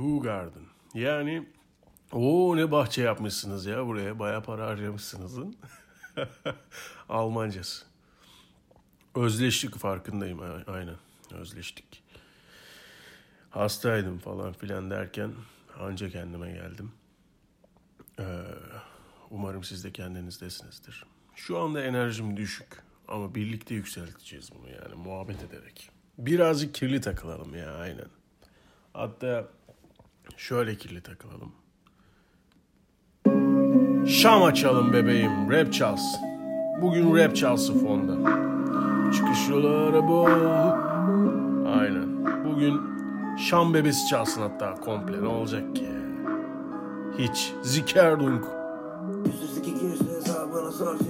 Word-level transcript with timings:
Who 0.00 0.20
Garden. 0.20 0.62
Yani 0.94 1.48
o 2.12 2.56
ne 2.56 2.70
bahçe 2.70 3.02
yapmışsınız 3.02 3.66
ya 3.66 3.86
buraya. 3.86 4.18
Baya 4.18 4.42
para 4.42 4.66
harcamışsınızın. 4.66 5.56
Almancası. 7.08 7.84
Özleştik 9.14 9.76
farkındayım 9.76 10.40
aynen. 10.66 10.96
Özleştik. 11.32 12.02
Hastaydım 13.50 14.18
falan 14.18 14.52
filan 14.52 14.90
derken 14.90 15.32
anca 15.80 16.10
kendime 16.10 16.52
geldim. 16.52 16.92
Ee, 18.18 18.24
umarım 19.30 19.64
siz 19.64 19.84
de 19.84 19.92
kendinizdesinizdir. 19.92 21.04
Şu 21.34 21.58
anda 21.58 21.82
enerjim 21.82 22.36
düşük 22.36 22.82
ama 23.08 23.34
birlikte 23.34 23.74
yükselteceğiz 23.74 24.50
bunu 24.54 24.70
yani 24.70 24.94
muhabbet 24.94 25.42
ederek. 25.42 25.90
Birazcık 26.18 26.74
kirli 26.74 27.00
takılalım 27.00 27.54
ya 27.54 27.74
aynen. 27.74 28.08
Hatta 28.92 29.48
şöyle 30.36 30.74
kirli 30.74 31.00
takılalım. 31.00 31.52
Şam 34.06 34.42
açalım 34.42 34.92
bebeğim, 34.92 35.50
rap 35.50 35.72
çalsın. 35.72 36.20
Bugün 36.82 37.16
rap 37.16 37.36
çalsın 37.36 37.78
fonda. 37.78 38.30
Çıkış 39.12 39.48
yolu 39.48 39.68
araba. 39.68 40.24
Aynen. 41.78 42.24
Bugün 42.44 42.80
Şam 43.38 43.74
bebesi 43.74 44.06
çalsın 44.06 44.42
hatta 44.42 44.74
komple. 44.74 45.22
Ne 45.22 45.26
olacak 45.26 45.76
ki? 45.76 45.88
Hiç. 47.18 47.52
Zikerdunk. 47.62 48.44
Hesabını 50.16 50.72
sor 50.72 50.98
Fizik 50.98 51.09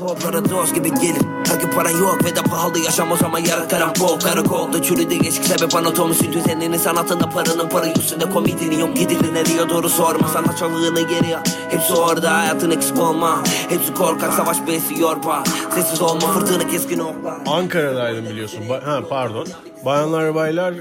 poplara 0.00 0.44
dost 0.50 0.74
gibi 0.74 0.90
gelir 0.94 1.22
Takip 1.44 1.74
paran 1.74 1.90
yok 1.90 2.24
ve 2.24 2.36
de 2.36 2.42
pahalı 2.42 2.78
yaşam 2.78 3.12
o 3.12 3.16
zaman 3.16 3.38
yarataran 3.38 3.92
bol. 4.00 4.20
Karakolda 4.20 4.82
çürüdü 4.82 5.14
eski 5.26 5.48
sebep 5.48 5.74
anatomusu 5.74 6.32
düzenini 6.32 6.78
Sanatında 6.78 7.28
paranın 7.30 7.68
parayı 7.68 7.94
üstünde 7.94 8.30
komedini 8.30 8.80
yok 8.80 8.96
Gidilir 8.96 9.34
nereye 9.34 9.68
doğru 9.68 9.88
sorma 9.88 10.28
sanatçılığını 10.28 11.00
geri 11.00 11.36
al 11.36 11.42
Hepsi 11.70 11.92
orada 11.94 12.38
hayatın 12.38 12.70
eksik 12.70 12.98
olma. 12.98 13.42
Hepsi 13.68 13.94
korkak 13.94 14.32
savaş 14.32 14.56
besi 14.66 15.00
yorpa 15.00 15.44
Sessiz 15.74 16.02
olma 16.02 16.20
fırtına 16.32 16.66
keskin 16.68 16.98
okla 16.98 17.38
Ankara'daydım 17.46 18.24
biliyorsun. 18.24 18.60
Ba- 18.68 18.84
ha 18.84 19.00
pardon. 19.08 19.46
Bayanlar 19.84 20.34
baylar 20.34 20.74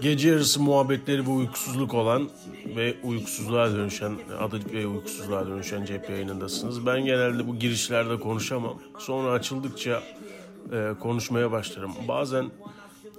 gece 0.00 0.28
yarısı 0.28 0.62
muhabbetleri 0.62 1.26
ve 1.26 1.30
uykusuzluk 1.30 1.94
olan 1.94 2.28
ve 2.76 2.94
uykusuzluğa 3.02 3.72
dönüşen 3.72 4.12
adı 4.40 4.72
ve 4.72 4.86
uykusuzluğa 4.86 5.46
dönüşen 5.46 5.84
cep 5.84 6.10
yayınındasınız. 6.10 6.86
Ben 6.86 7.04
genelde 7.04 7.48
bu 7.48 7.56
girişlerde 7.56 8.20
konuşamam. 8.20 8.78
Sonra 8.98 9.30
açıldıkça 9.30 10.02
e, 10.72 10.90
konuşmaya 11.00 11.52
başlarım. 11.52 11.92
Bazen 12.08 12.50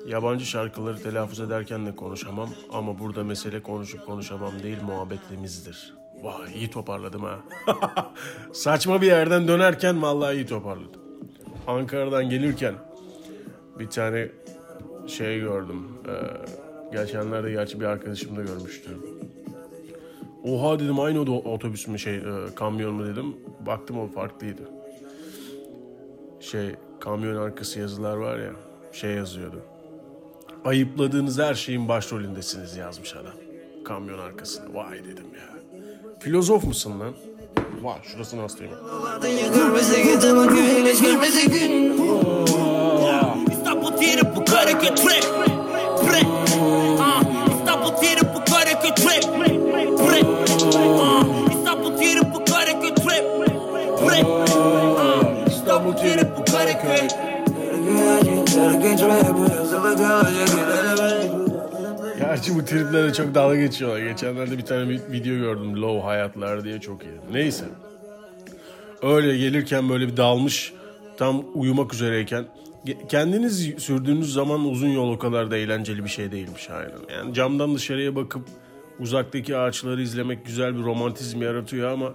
yabancı 0.08 0.46
şarkıları 0.46 1.04
telaffuz 1.04 1.40
ederken 1.40 1.86
de 1.86 1.96
konuşamam 1.96 2.50
ama 2.74 3.00
burada 3.00 3.24
mesele 3.24 3.64
konuşup 3.64 4.06
konuşamam 4.06 4.64
değil 4.64 4.78
muhabbetimizdir. 4.82 5.94
Vay 6.24 6.54
iyi 6.56 6.70
toparladım 6.70 7.24
ha. 7.24 7.40
Saçma 8.54 9.02
bir 9.02 9.08
yerden 9.08 9.48
dönerken 9.48 10.02
vallahi 10.02 10.36
iyi 10.36 10.46
toparladım. 10.46 11.02
Ankara'dan 11.68 12.30
gelirken 12.30 12.76
bir 13.80 13.90
tane 13.90 14.30
şey 15.08 15.40
gördüm. 15.40 15.88
Ee, 16.08 16.12
geçenlerde 16.92 17.52
gerçi 17.52 17.80
bir 17.80 17.86
arkadaşım 17.86 18.38
da 18.38 18.42
görmüştü. 18.42 18.90
Oha 20.44 20.80
dedim 20.80 21.00
aynı 21.00 21.22
o 21.22 21.52
otobüs 21.54 21.88
mü 21.88 22.00
şey 22.00 22.16
e, 22.16 22.22
kamyon 22.56 22.94
mu 22.94 23.06
dedim. 23.06 23.36
Baktım 23.66 24.00
o 24.00 24.08
farklıydı. 24.08 24.62
Şey 26.40 26.76
kamyon 27.00 27.36
arkası 27.36 27.80
yazılar 27.80 28.18
var 28.18 28.40
ya 28.40 28.52
şey 28.92 29.12
yazıyordu. 29.12 29.62
Ayıpladığınız 30.66 31.40
her 31.40 31.54
şeyin 31.54 31.88
başrolündesiniz 31.88 32.76
yazmış 32.76 33.16
adam. 33.16 33.34
Kamyon 33.86 34.20
arkasında. 34.20 34.74
Vay 34.74 35.04
dedim 35.04 35.26
ya. 35.36 35.60
Filozof 36.20 36.64
musun 36.64 37.00
lan? 37.00 37.14
Vay 37.82 37.98
şurasını 38.04 38.42
hastayım. 38.42 38.74
İstanbul 43.52 43.92
bu 44.36 44.46
trap 44.46 45.51
İstanbul 55.52 55.94
tiri 55.94 56.22
bu 56.36 56.46
karaka 56.46 56.96
Gerçi 62.20 62.56
bu 62.56 62.66
triplere 62.66 63.14
çok 63.14 63.36
dalga 63.36 63.56
geçiyorlar. 63.56 64.00
Geçenlerde 64.00 64.58
bir 64.58 64.66
tane 64.66 64.90
video 64.90 65.36
gördüm. 65.36 65.82
Low 65.82 66.08
hayatlar 66.08 66.64
diye 66.64 66.80
çok 66.80 67.04
iyi. 67.04 67.14
Neyse. 67.32 67.66
Öyle 69.02 69.38
gelirken 69.38 69.90
böyle 69.90 70.08
bir 70.08 70.18
dalmış. 70.18 70.74
Tam 71.18 71.44
uyumak 71.54 71.94
üzereyken. 71.94 72.46
Kendiniz 73.10 73.74
sürdüğünüz 73.78 74.34
zaman 74.34 74.66
uzun 74.66 74.88
yol 74.90 75.12
o 75.12 75.20
kadar 75.20 75.52
da 75.52 75.58
eğlenceli 75.58 76.04
bir 76.04 76.10
şey 76.10 76.32
değilmiş 76.32 76.70
aynen. 76.70 77.18
Yani 77.18 77.34
camdan 77.34 77.76
dışarıya 77.76 78.16
bakıp 78.16 78.42
uzaktaki 79.00 79.58
ağaçları 79.58 80.02
izlemek 80.02 80.46
güzel 80.46 80.76
bir 80.78 80.84
romantizm 80.84 81.42
yaratıyor 81.42 81.92
ama 81.92 82.14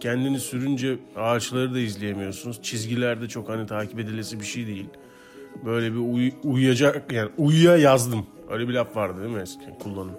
kendini 0.00 0.40
sürünce 0.40 0.98
ağaçları 1.16 1.74
da 1.74 1.78
izleyemiyorsunuz. 1.78 2.62
Çizgiler 2.62 3.20
de 3.22 3.28
çok 3.28 3.48
hani 3.48 3.66
takip 3.66 3.98
edilesi 4.00 4.40
bir 4.40 4.44
şey 4.44 4.66
değil. 4.66 4.86
Böyle 5.64 5.92
bir 5.92 5.98
uy- 5.98 6.32
uyuyacak 6.42 7.12
yani 7.12 7.30
uyuya 7.38 7.76
yazdım. 7.76 8.26
Öyle 8.50 8.68
bir 8.68 8.74
laf 8.74 8.96
vardı 8.96 9.22
değil 9.22 9.34
mi 9.34 9.42
eskiden 9.42 9.78
kullanım. 9.78 10.14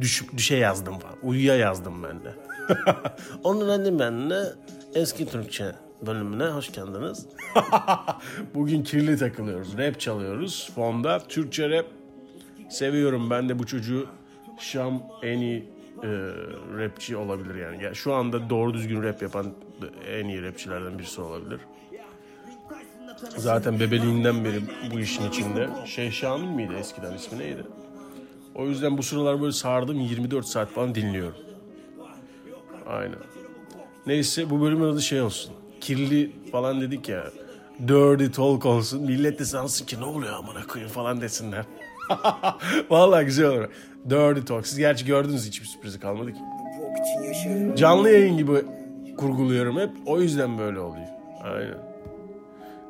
Düş, 0.00 0.24
düşe 0.36 0.56
yazdım 0.56 0.98
falan. 0.98 1.16
Uyuya 1.22 1.56
yazdım 1.56 2.02
ben 2.02 2.24
de. 2.24 2.34
Onun 3.44 3.68
adı 3.68 3.98
ben 3.98 4.30
de 4.30 4.42
eski 4.94 5.26
Türkçe 5.26 5.72
bölümüne 6.06 6.44
hoş 6.44 6.72
geldiniz. 6.72 7.26
Bugün 8.54 8.82
kirli 8.82 9.16
takılıyoruz. 9.16 9.78
Rap 9.78 10.00
çalıyoruz. 10.00 10.70
Fonda 10.74 11.18
Türkçe 11.28 11.70
rap 11.70 11.86
seviyorum. 12.70 13.30
Ben 13.30 13.48
de 13.48 13.58
bu 13.58 13.66
çocuğu 13.66 14.06
Şam 14.58 15.02
en 15.22 15.38
iyi 15.38 15.58
e, 16.02 16.08
rapçi 16.78 17.16
olabilir 17.16 17.54
yani. 17.54 17.84
yani. 17.84 17.96
Şu 17.96 18.14
anda 18.14 18.50
doğru 18.50 18.74
düzgün 18.74 19.02
rap 19.02 19.22
yapan 19.22 19.46
en 20.08 20.28
iyi 20.28 20.42
rapçilerden 20.42 20.98
birisi 20.98 21.20
olabilir. 21.20 21.60
Zaten 23.36 23.80
bebeliğinden 23.80 24.44
beri 24.44 24.60
bu 24.94 25.00
işin 25.00 25.28
içinde. 25.28 25.68
Şeyh 25.86 26.12
Şamil 26.12 26.48
miydi 26.48 26.72
eskiden 26.78 27.14
ismi 27.14 27.38
neydi? 27.38 27.64
O 28.54 28.66
yüzden 28.66 28.98
bu 28.98 29.02
sıralar 29.02 29.40
böyle 29.40 29.52
sardım 29.52 30.00
24 30.00 30.46
saat 30.46 30.68
falan 30.68 30.94
dinliyorum. 30.94 31.36
Aynen. 32.86 33.18
Neyse 34.06 34.50
bu 34.50 34.60
bölümün 34.60 34.84
adı 34.84 35.02
şey 35.02 35.22
olsun. 35.22 35.52
Kirli 35.82 36.32
falan 36.52 36.80
dedik 36.80 37.08
ya. 37.08 37.24
Dirty 37.88 38.26
talk 38.26 38.66
olsun. 38.66 39.02
Millet 39.02 39.38
de 39.38 39.44
sansın 39.44 39.86
ki 39.86 40.00
ne 40.00 40.04
oluyor 40.04 40.32
amına 40.32 40.66
koyayım 40.66 40.92
falan 40.92 41.20
desinler. 41.20 41.64
Vallahi 42.90 43.24
güzel 43.24 43.46
olur. 43.46 43.68
Dirty 44.10 44.40
talk. 44.40 44.66
Siz 44.66 44.78
gerçi 44.78 45.06
gördünüz 45.06 45.46
hiçbir 45.46 45.66
sürprizi 45.66 46.00
kalmadı 46.00 46.32
ki. 46.32 46.40
Canlı 47.76 48.10
yayın 48.10 48.36
gibi 48.36 48.52
kurguluyorum 49.16 49.78
hep. 49.78 49.90
O 50.06 50.20
yüzden 50.20 50.58
böyle 50.58 50.80
oluyor. 50.80 51.06
Aynen 51.44 51.92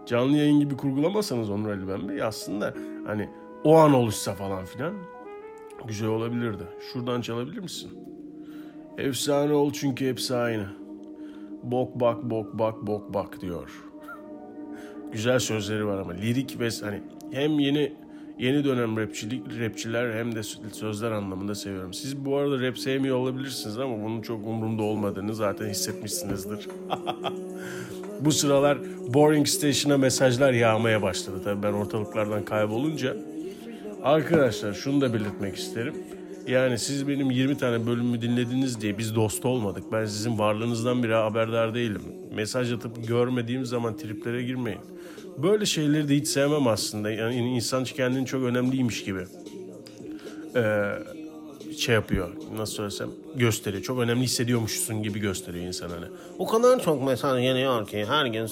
canlı 0.07 0.37
yayın 0.37 0.61
gibi 0.61 0.77
kurgulamasanız 0.77 1.51
Onur 1.51 1.71
Ali 1.71 1.89
Ben 1.89 2.09
Bey 2.09 2.23
aslında 2.23 2.75
hani 3.07 3.29
o 3.65 3.77
an 3.77 3.95
oluşsa 3.95 4.35
falan 4.35 4.65
filan 4.65 4.95
güzel 5.87 6.09
olabilirdi. 6.09 6.63
Şuradan 6.93 7.21
çalabilir 7.21 7.59
misin? 7.59 7.91
Efsane 8.99 9.53
ol 9.53 9.73
çünkü 9.73 10.09
hepsi 10.09 10.35
aynı. 10.35 10.67
Bok 11.63 12.01
bak 12.01 12.23
bok 12.23 12.59
bak 12.59 12.83
bok 12.83 13.15
bak 13.15 13.41
diyor. 13.41 13.71
Güzel 15.13 15.39
sözleri 15.39 15.87
var 15.87 15.99
ama 15.99 16.13
lirik 16.13 16.61
ve 16.61 16.69
hani 16.83 17.03
hem 17.33 17.59
yeni 17.59 17.93
yeni 18.39 18.65
dönem 18.65 18.97
rapçilik 18.97 19.61
rapçiler 19.61 20.15
hem 20.15 20.35
de 20.35 20.43
sözler 20.73 21.11
anlamında 21.11 21.55
seviyorum. 21.55 21.93
Siz 21.93 22.25
bu 22.25 22.37
arada 22.37 22.61
rap 22.61 22.79
sevmiyor 22.79 23.17
olabilirsiniz 23.17 23.79
ama 23.79 24.05
bunun 24.05 24.23
çok 24.23 24.47
umurumda 24.47 24.83
olmadığını 24.83 25.35
zaten 25.35 25.69
hissetmişsinizdir. 25.69 26.69
bu 28.21 28.33
sıralar 28.33 28.79
Boring 29.15 29.47
Station'a 29.47 29.99
mesajlar 29.99 30.53
yağmaya 30.53 31.03
başladı. 31.03 31.41
Tabii 31.45 31.63
ben 31.63 31.73
ortalıklardan 31.73 32.45
kaybolunca. 32.45 33.17
Arkadaşlar 34.03 34.73
şunu 34.73 35.01
da 35.01 35.15
belirtmek 35.15 35.57
isterim. 35.57 35.95
Yani 36.47 36.79
siz 36.79 37.09
benim 37.09 37.31
20 37.31 37.57
tane 37.59 37.87
bölümümü 37.87 38.23
dinlediniz 38.23 38.81
diye 38.81 38.99
biz 38.99 39.15
dost 39.15 39.45
olmadık. 39.45 39.85
Ben 39.93 40.05
sizin 40.05 40.39
varlığınızdan 40.39 41.03
bile 41.03 41.15
haberdar 41.15 41.75
değilim. 41.75 42.03
Mesaj 42.35 42.73
atıp 42.73 43.09
görmediğim 43.09 43.67
zaman 43.67 43.97
triplere 43.97 44.43
girmeyin. 44.43 44.81
Böyle 45.39 45.67
şeyleri 45.67 46.09
de 46.09 46.17
hiç 46.17 46.29
sevmem 46.29 46.67
aslında. 46.67 47.11
Yani 47.11 47.37
insan 47.37 47.85
kendini 47.85 48.27
çok 48.27 48.43
önemliymiş 48.43 49.05
gibi. 49.05 49.25
Ee, 50.57 50.93
şey 51.83 51.95
yapıyor. 51.95 52.29
Nasıl 52.57 52.75
söylesem 52.75 53.09
gösteriyor. 53.35 53.83
Çok 53.83 53.99
önemli 53.99 54.23
hissediyormuşsun 54.23 55.03
gibi 55.03 55.19
gösteriyor 55.19 55.65
insan 55.65 55.91
hani. 55.91 56.07
O 56.39 56.47
kadar 56.47 56.83
çok 56.83 57.07
mesaj 57.07 57.43
geliyor 57.43 57.89
ki 57.89 58.05
her 58.05 58.27
gün 58.27 58.47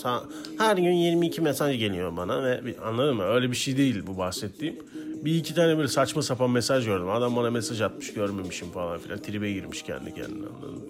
her 0.59 0.77
gün 0.77 0.93
22 0.93 1.41
mesaj 1.41 1.79
geliyor 1.79 2.17
bana 2.17 2.43
ve 2.43 2.61
anladın 2.85 3.17
mı? 3.17 3.25
Öyle 3.25 3.51
bir 3.51 3.57
şey 3.57 3.77
değil 3.77 4.03
bu 4.07 4.19
bahsettiğim. 4.19 4.77
Bir 5.25 5.35
iki 5.35 5.55
tane 5.55 5.77
böyle 5.77 5.89
saçma 5.89 6.23
sapan 6.23 6.51
mesaj 6.51 6.85
gördüm. 6.85 7.09
Adam 7.11 7.37
bana 7.37 7.51
mesaj 7.51 7.81
atmış 7.81 8.13
görmemişim 8.13 8.71
falan 8.71 8.99
filan. 8.99 9.19
Tribe 9.19 9.53
girmiş 9.53 9.83
kendi 9.83 10.15
kendine 10.15 10.47
anladın 10.47 10.75
mı? 10.75 10.81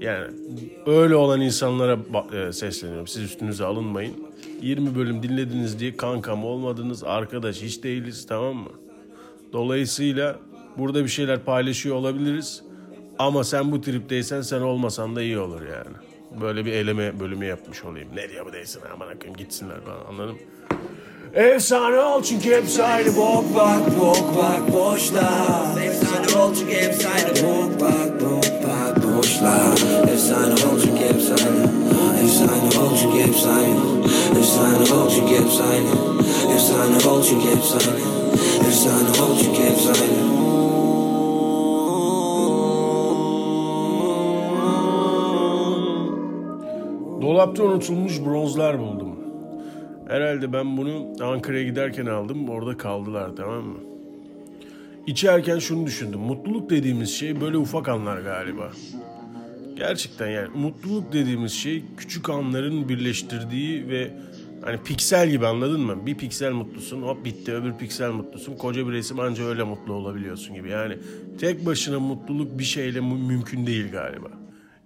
Yani 0.00 0.26
öyle 0.86 1.14
olan 1.14 1.40
insanlara 1.40 1.98
e, 2.32 2.52
sesleniyorum. 2.52 3.06
Siz 3.06 3.22
üstünüze 3.22 3.64
alınmayın. 3.64 4.14
20 4.62 4.94
bölüm 4.94 5.22
dinlediniz 5.22 5.80
diye 5.80 5.96
kankam 5.96 6.44
olmadınız. 6.44 7.04
Arkadaş 7.04 7.62
hiç 7.62 7.82
değiliz 7.82 8.26
tamam 8.26 8.56
mı? 8.56 8.70
Dolayısıyla 9.52 10.38
burada 10.78 11.04
bir 11.04 11.08
şeyler 11.08 11.38
paylaşıyor 11.44 11.96
olabiliriz. 11.96 12.62
Ama 13.18 13.44
sen 13.44 13.72
bu 13.72 13.80
tripteysen 13.80 14.42
sen 14.42 14.60
olmasan 14.60 15.16
da 15.16 15.22
iyi 15.22 15.38
olur 15.38 15.60
yani. 15.62 15.96
Böyle 16.40 16.64
bir 16.64 16.72
eleme 16.72 17.20
bölümü 17.20 17.46
yapmış 17.46 17.84
olayım. 17.84 18.08
Ne 18.14 18.28
diyor 18.28 18.46
bu 18.46 18.52
değilsin 18.52 18.80
aman 18.94 19.08
akıyım 19.08 19.36
gitsinler 19.36 19.80
falan 19.80 20.04
anladın 20.08 20.32
mı? 20.34 20.40
Efsane 21.34 21.98
ol 21.98 22.22
çünkü 22.22 22.50
hepsi 22.50 22.82
aynı. 22.82 23.16
Bok 23.16 23.44
bak 23.54 24.00
bok 24.00 24.36
bak 24.36 24.72
boşlar 24.72 25.84
Efsane 25.84 26.42
ol 26.42 26.54
çünkü 26.54 26.72
efsane 26.72 27.30
bok 27.42 27.80
bak 27.80 28.20
bok 28.20 28.44
bak 28.66 28.96
boşlar 29.04 29.72
Efsane 30.12 30.52
ol 30.52 30.80
çünkü 30.82 31.04
efsane 31.04 31.66
Efsane 32.24 32.84
ol 32.84 32.96
çünkü 33.02 33.18
efsane 33.18 33.76
Efsane 34.38 34.94
ol 34.94 35.10
çünkü 35.10 35.34
efsane 35.34 35.90
Efsane 36.54 37.10
ol 37.10 37.22
çünkü 37.22 37.48
efsane 37.48 37.96
Efsane 38.68 39.22
ol 39.22 39.38
çünkü 39.42 39.62
efsane 39.62 40.29
Dolapta 47.40 47.62
unutulmuş 47.64 48.20
bronzlar 48.24 48.78
buldum. 48.78 49.18
Herhalde 50.08 50.52
ben 50.52 50.76
bunu 50.76 51.06
Ankara'ya 51.24 51.64
giderken 51.64 52.06
aldım. 52.06 52.48
Orada 52.48 52.76
kaldılar 52.76 53.30
tamam 53.36 53.64
mı? 53.64 53.78
İçerken 55.06 55.58
şunu 55.58 55.86
düşündüm. 55.86 56.20
Mutluluk 56.20 56.70
dediğimiz 56.70 57.10
şey 57.10 57.40
böyle 57.40 57.56
ufak 57.56 57.88
anlar 57.88 58.20
galiba. 58.20 58.72
Gerçekten 59.76 60.28
yani 60.28 60.48
mutluluk 60.54 61.12
dediğimiz 61.12 61.52
şey 61.52 61.82
küçük 61.96 62.30
anların 62.30 62.88
birleştirdiği 62.88 63.88
ve 63.88 64.10
hani 64.62 64.78
piksel 64.82 65.30
gibi 65.30 65.46
anladın 65.46 65.80
mı? 65.80 66.06
Bir 66.06 66.14
piksel 66.14 66.52
mutlusun 66.52 67.02
hop 67.02 67.24
bitti 67.24 67.54
öbür 67.54 67.72
piksel 67.72 68.10
mutlusun. 68.10 68.56
Koca 68.56 68.86
bir 68.86 68.92
resim 68.92 69.20
anca 69.20 69.44
öyle 69.44 69.62
mutlu 69.62 69.92
olabiliyorsun 69.92 70.54
gibi. 70.54 70.70
Yani 70.70 70.98
tek 71.40 71.66
başına 71.66 72.00
mutluluk 72.00 72.58
bir 72.58 72.64
şeyle 72.64 73.00
mü- 73.00 73.26
mümkün 73.28 73.66
değil 73.66 73.92
galiba. 73.92 74.28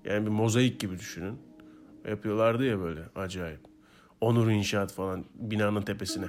Yani 0.05 0.27
bir 0.27 0.31
mozaik 0.31 0.81
gibi 0.81 0.99
düşünün. 0.99 1.44
Yapıyorlardı 2.09 2.65
ya 2.65 2.81
böyle 2.81 3.01
acayip. 3.17 3.61
Onur 4.21 4.51
İnşaat 4.51 4.93
falan 4.93 5.25
binanın 5.35 5.83
tepesine. 5.83 6.25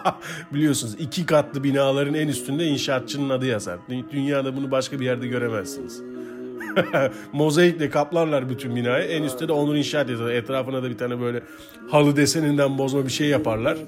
Biliyorsunuz 0.54 0.94
iki 0.98 1.26
katlı 1.26 1.64
binaların 1.64 2.14
en 2.14 2.28
üstünde 2.28 2.64
inşaatçının 2.64 3.30
adı 3.30 3.46
yazar. 3.46 3.78
Dü- 3.88 4.10
Dünyada 4.10 4.56
bunu 4.56 4.70
başka 4.70 5.00
bir 5.00 5.04
yerde 5.04 5.26
göremezsiniz. 5.26 6.02
Mozaikle 7.32 7.90
kaplarlar 7.90 8.48
bütün 8.48 8.76
binayı. 8.76 9.04
En 9.04 9.22
üstte 9.22 9.48
de 9.48 9.52
Onur 9.52 9.74
İnşaat 9.74 10.10
yazar. 10.10 10.30
Etrafına 10.30 10.82
da 10.82 10.90
bir 10.90 10.98
tane 10.98 11.20
böyle 11.20 11.42
halı 11.90 12.16
deseninden 12.16 12.78
bozma 12.78 13.06
bir 13.06 13.12
şey 13.12 13.28
yaparlar. 13.28 13.78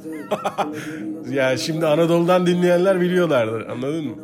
yani 1.31 1.59
şimdi 1.59 1.87
Anadolu'dan 1.87 2.47
dinleyenler 2.47 3.01
biliyorlardır. 3.01 3.67
Anladın 3.67 4.05
mı? 4.05 4.17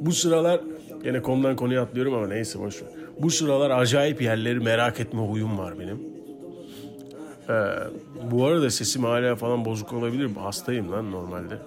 Bu 0.00 0.12
sıralar 0.12 0.60
yine 1.04 1.22
konudan 1.22 1.56
konuya 1.56 1.82
atlıyorum 1.82 2.14
ama 2.14 2.26
neyse 2.28 2.58
boş. 2.58 2.82
Bu 3.22 3.30
sıralar 3.30 3.70
acayip 3.70 4.22
yerleri 4.22 4.60
merak 4.60 5.00
etme 5.00 5.20
huyum 5.20 5.58
var 5.58 5.78
benim. 5.78 6.00
Ee, 7.48 7.52
bu 8.30 8.44
arada 8.44 8.70
sesim 8.70 9.04
hala 9.04 9.36
falan 9.36 9.64
bozuk 9.64 9.92
olabilir. 9.92 10.30
Hastayım 10.36 10.92
lan 10.92 11.10
normalde. 11.10 11.58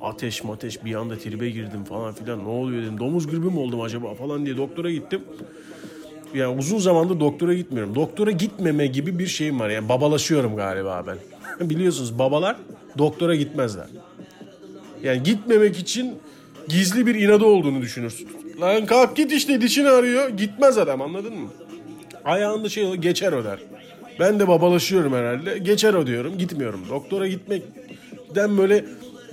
Ateş 0.00 0.44
mateş 0.44 0.84
bir 0.84 0.94
anda 0.94 1.18
tribe 1.18 1.50
girdim 1.50 1.84
falan 1.84 2.14
filan. 2.14 2.44
Ne 2.44 2.48
oluyor 2.48 2.82
dedim. 2.82 2.98
Domuz 2.98 3.26
gribi 3.26 3.46
mi 3.46 3.58
oldum 3.58 3.80
acaba 3.80 4.14
falan 4.14 4.46
diye 4.46 4.56
doktora 4.56 4.90
gittim. 4.90 5.20
Yani 6.34 6.58
uzun 6.58 6.78
zamandır 6.78 7.20
doktora 7.20 7.54
gitmiyorum. 7.54 7.94
Doktora 7.94 8.30
gitmeme 8.30 8.86
gibi 8.86 9.18
bir 9.18 9.26
şeyim 9.26 9.60
var. 9.60 9.68
Yani 9.70 9.88
babalaşıyorum 9.88 10.56
galiba 10.56 11.04
ben. 11.06 11.18
Biliyorsunuz 11.70 12.18
babalar 12.18 12.56
doktora 12.98 13.34
gitmezler. 13.34 13.86
Yani 15.02 15.22
gitmemek 15.22 15.78
için 15.78 16.14
gizli 16.68 17.06
bir 17.06 17.14
inadı 17.14 17.44
olduğunu 17.44 17.82
düşünürsün. 17.82 18.28
Lan 18.60 18.86
kalk 18.86 19.16
git 19.16 19.32
işte 19.32 19.60
dişini 19.60 19.88
arıyor. 19.88 20.28
Gitmez 20.28 20.78
adam 20.78 21.02
anladın 21.02 21.34
mı? 21.34 21.48
Ayağında 22.24 22.68
şey 22.68 22.94
geçer 22.94 23.32
o 23.32 23.44
der. 23.44 23.58
Ben 24.20 24.40
de 24.40 24.48
babalaşıyorum 24.48 25.12
herhalde. 25.12 25.58
Geçer 25.58 25.94
o 25.94 26.06
diyorum 26.06 26.38
gitmiyorum. 26.38 26.80
Doktora 26.90 27.28
gitmekten 27.28 28.58
böyle 28.58 28.84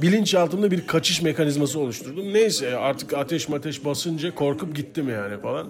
bilinçaltımda 0.01 0.71
bir 0.71 0.87
kaçış 0.87 1.21
mekanizması 1.21 1.79
oluşturdum. 1.79 2.33
Neyse 2.33 2.77
artık 2.77 3.13
ateş 3.13 3.49
mateş 3.49 3.85
basınca 3.85 4.35
korkup 4.35 4.75
gittim 4.75 5.09
yani 5.09 5.41
falan. 5.41 5.67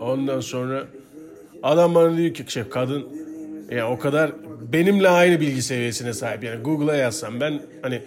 Ondan 0.00 0.40
sonra 0.40 0.86
adam 1.62 1.94
bana 1.94 2.16
diyor 2.16 2.34
ki 2.34 2.44
şey, 2.48 2.68
kadın 2.68 3.06
yani 3.70 3.84
o 3.84 3.98
kadar 3.98 4.30
benimle 4.72 5.08
aynı 5.08 5.40
bilgi 5.40 5.62
seviyesine 5.62 6.12
sahip. 6.12 6.44
Yani 6.44 6.62
Google'a 6.62 6.96
yazsam 6.96 7.40
ben 7.40 7.60
hani 7.82 8.02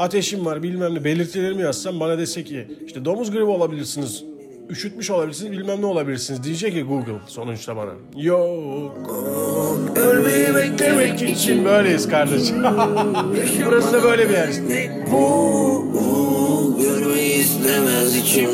ateşim 0.00 0.44
var 0.46 0.62
bilmem 0.62 0.94
ne 0.94 1.04
belirtilerimi 1.04 1.62
yazsam 1.62 2.00
bana 2.00 2.18
dese 2.18 2.44
ki 2.44 2.66
işte 2.86 3.04
domuz 3.04 3.30
gribi 3.30 3.44
olabilirsiniz. 3.44 4.24
Üşütmüş 4.70 5.10
olabilirsiniz 5.10 5.52
bilmem 5.52 5.80
ne 5.80 5.86
olabilirsiniz 5.86 6.42
diyecek 6.42 6.72
ki 6.72 6.82
Google 6.82 7.18
sonuçta 7.26 7.76
bana. 7.76 7.90
Yok. 8.16 8.96
Ölmeyi 9.96 10.54
beklemek 10.54 11.22
için 11.22 11.64
böyleyiz 11.64 12.08
kardeşim. 12.08 12.62
Burası 13.66 13.92
da 13.92 14.02
böyle 14.02 14.28
bir 14.28 14.34
yer 14.34 14.48
işte. 14.48 15.04
Bu 15.12 16.78
görmeyi 16.82 17.34
istemez 17.40 18.16
içim 18.16 18.50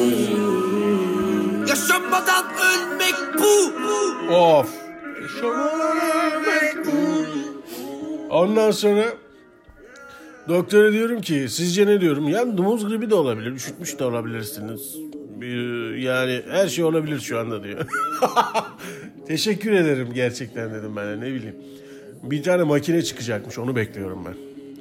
Yaşamadan 1.68 2.44
ölmek 2.44 3.14
bu 3.38 4.34
Of. 4.34 4.68
Ondan 8.30 8.70
sonra 8.70 9.04
doktora 10.48 10.92
diyorum 10.92 11.20
ki 11.20 11.46
sizce 11.48 11.86
ne 11.86 12.00
diyorum? 12.00 12.28
Ya 12.28 12.58
domuz 12.58 12.88
gribi 12.88 13.10
de 13.10 13.14
olabilir, 13.14 13.52
üşütmüş 13.52 13.98
de 13.98 14.04
olabilirsiniz. 14.04 14.96
Ee, 15.42 15.46
Yani 16.00 16.42
her 16.50 16.68
şey 16.68 16.84
olabilir 16.84 17.20
şu 17.20 17.38
anda 17.38 17.64
diyor. 17.64 17.86
Teşekkür 19.28 19.72
ederim 19.72 20.08
gerçekten 20.14 20.74
dedim 20.74 20.96
ben 20.96 21.06
de 21.06 21.20
ne 21.26 21.34
bileyim. 21.34 21.56
Bir 22.22 22.42
tane 22.42 22.62
makine 22.62 23.02
çıkacakmış 23.02 23.58
onu 23.58 23.76
bekliyorum 23.76 24.24
ben. 24.26 24.34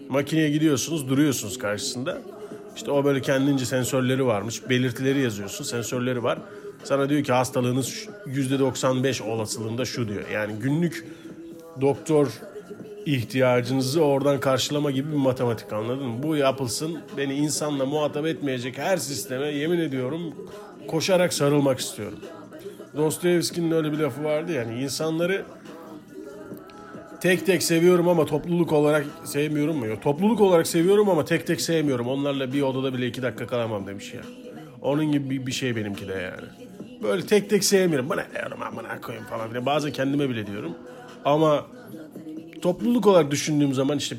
Makineye 0.10 0.50
gidiyorsunuz 0.50 1.10
duruyorsunuz 1.10 1.58
karşısında. 1.58 2.18
İşte 2.76 2.92
o 2.92 3.06
böyle 3.06 3.22
kendince 3.22 3.66
sensörleri 3.66 4.26
varmış. 4.26 4.70
Belirtileri 4.70 5.20
yazıyorsun 5.22 5.64
sensörleri 5.64 6.24
var. 6.24 6.40
Sana 6.84 7.10
diyor 7.10 7.24
ki 7.24 7.32
hastalığınız 7.34 7.88
şu- 7.88 8.12
%95 8.28 9.22
olasılığında 9.24 9.86
şu 9.86 10.08
diyor. 10.08 10.22
Yani 10.34 10.54
günlük 10.62 11.06
doktor 11.82 12.28
ihtiyacınızı 13.06 14.02
oradan 14.02 14.40
karşılama 14.40 14.92
gibi 14.92 15.12
bir 15.12 15.18
matematik 15.18 15.74
anladın 15.74 16.08
mı? 16.08 16.24
Bu 16.24 16.36
yapılsın 16.36 17.00
beni 17.18 17.34
insanla 17.34 17.86
muhatap 17.86 18.26
etmeyecek 18.26 18.78
her 18.78 18.98
sisteme 18.98 19.48
yemin 19.48 19.80
ediyorum 19.80 20.34
koşarak 20.88 21.34
sarılmak 21.34 21.80
istiyorum. 21.80 22.20
Dostoyevski'nin 22.98 23.72
öyle 23.72 23.92
bir 23.92 23.98
lafı 23.98 24.24
vardı 24.24 24.52
yani 24.52 24.84
insanları 24.84 25.46
tek 27.22 27.46
tek 27.46 27.64
seviyorum 27.64 28.08
ama 28.08 28.26
topluluk 28.26 28.72
olarak 28.72 29.06
sevmiyorum 29.24 29.78
mu? 29.78 29.86
Yok, 29.86 30.02
topluluk 30.02 30.42
olarak 30.42 30.68
seviyorum 30.68 31.10
ama 31.10 31.26
tek 31.26 31.48
tek 31.48 31.62
sevmiyorum. 31.62 32.08
Onlarla 32.08 32.54
bir 32.54 32.62
odada 32.62 32.94
bile 32.94 33.08
iki 33.08 33.22
dakika 33.22 33.48
kalamam 33.48 33.88
demiş 33.88 34.14
ya. 34.14 34.22
Onun 34.82 35.12
gibi 35.12 35.48
bir, 35.48 35.52
şey 35.52 35.76
benimki 35.76 36.08
de 36.08 36.14
yani. 36.14 36.48
Böyle 37.04 37.26
tek 37.26 37.50
tek 37.50 37.64
sevmiyorum. 37.64 38.10
Bana 38.10 38.24
diyorum 38.34 38.62
amına 38.62 39.02
koyayım 39.02 39.28
falan 39.28 39.50
filan. 39.50 39.66
Bazen 39.66 39.92
kendime 39.92 40.30
bile 40.30 40.48
diyorum. 40.48 40.72
Ama 41.26 41.66
topluluk 42.66 43.08
olarak 43.08 43.32
düşündüğüm 43.32 43.74
zaman 43.74 43.98
işte 43.98 44.18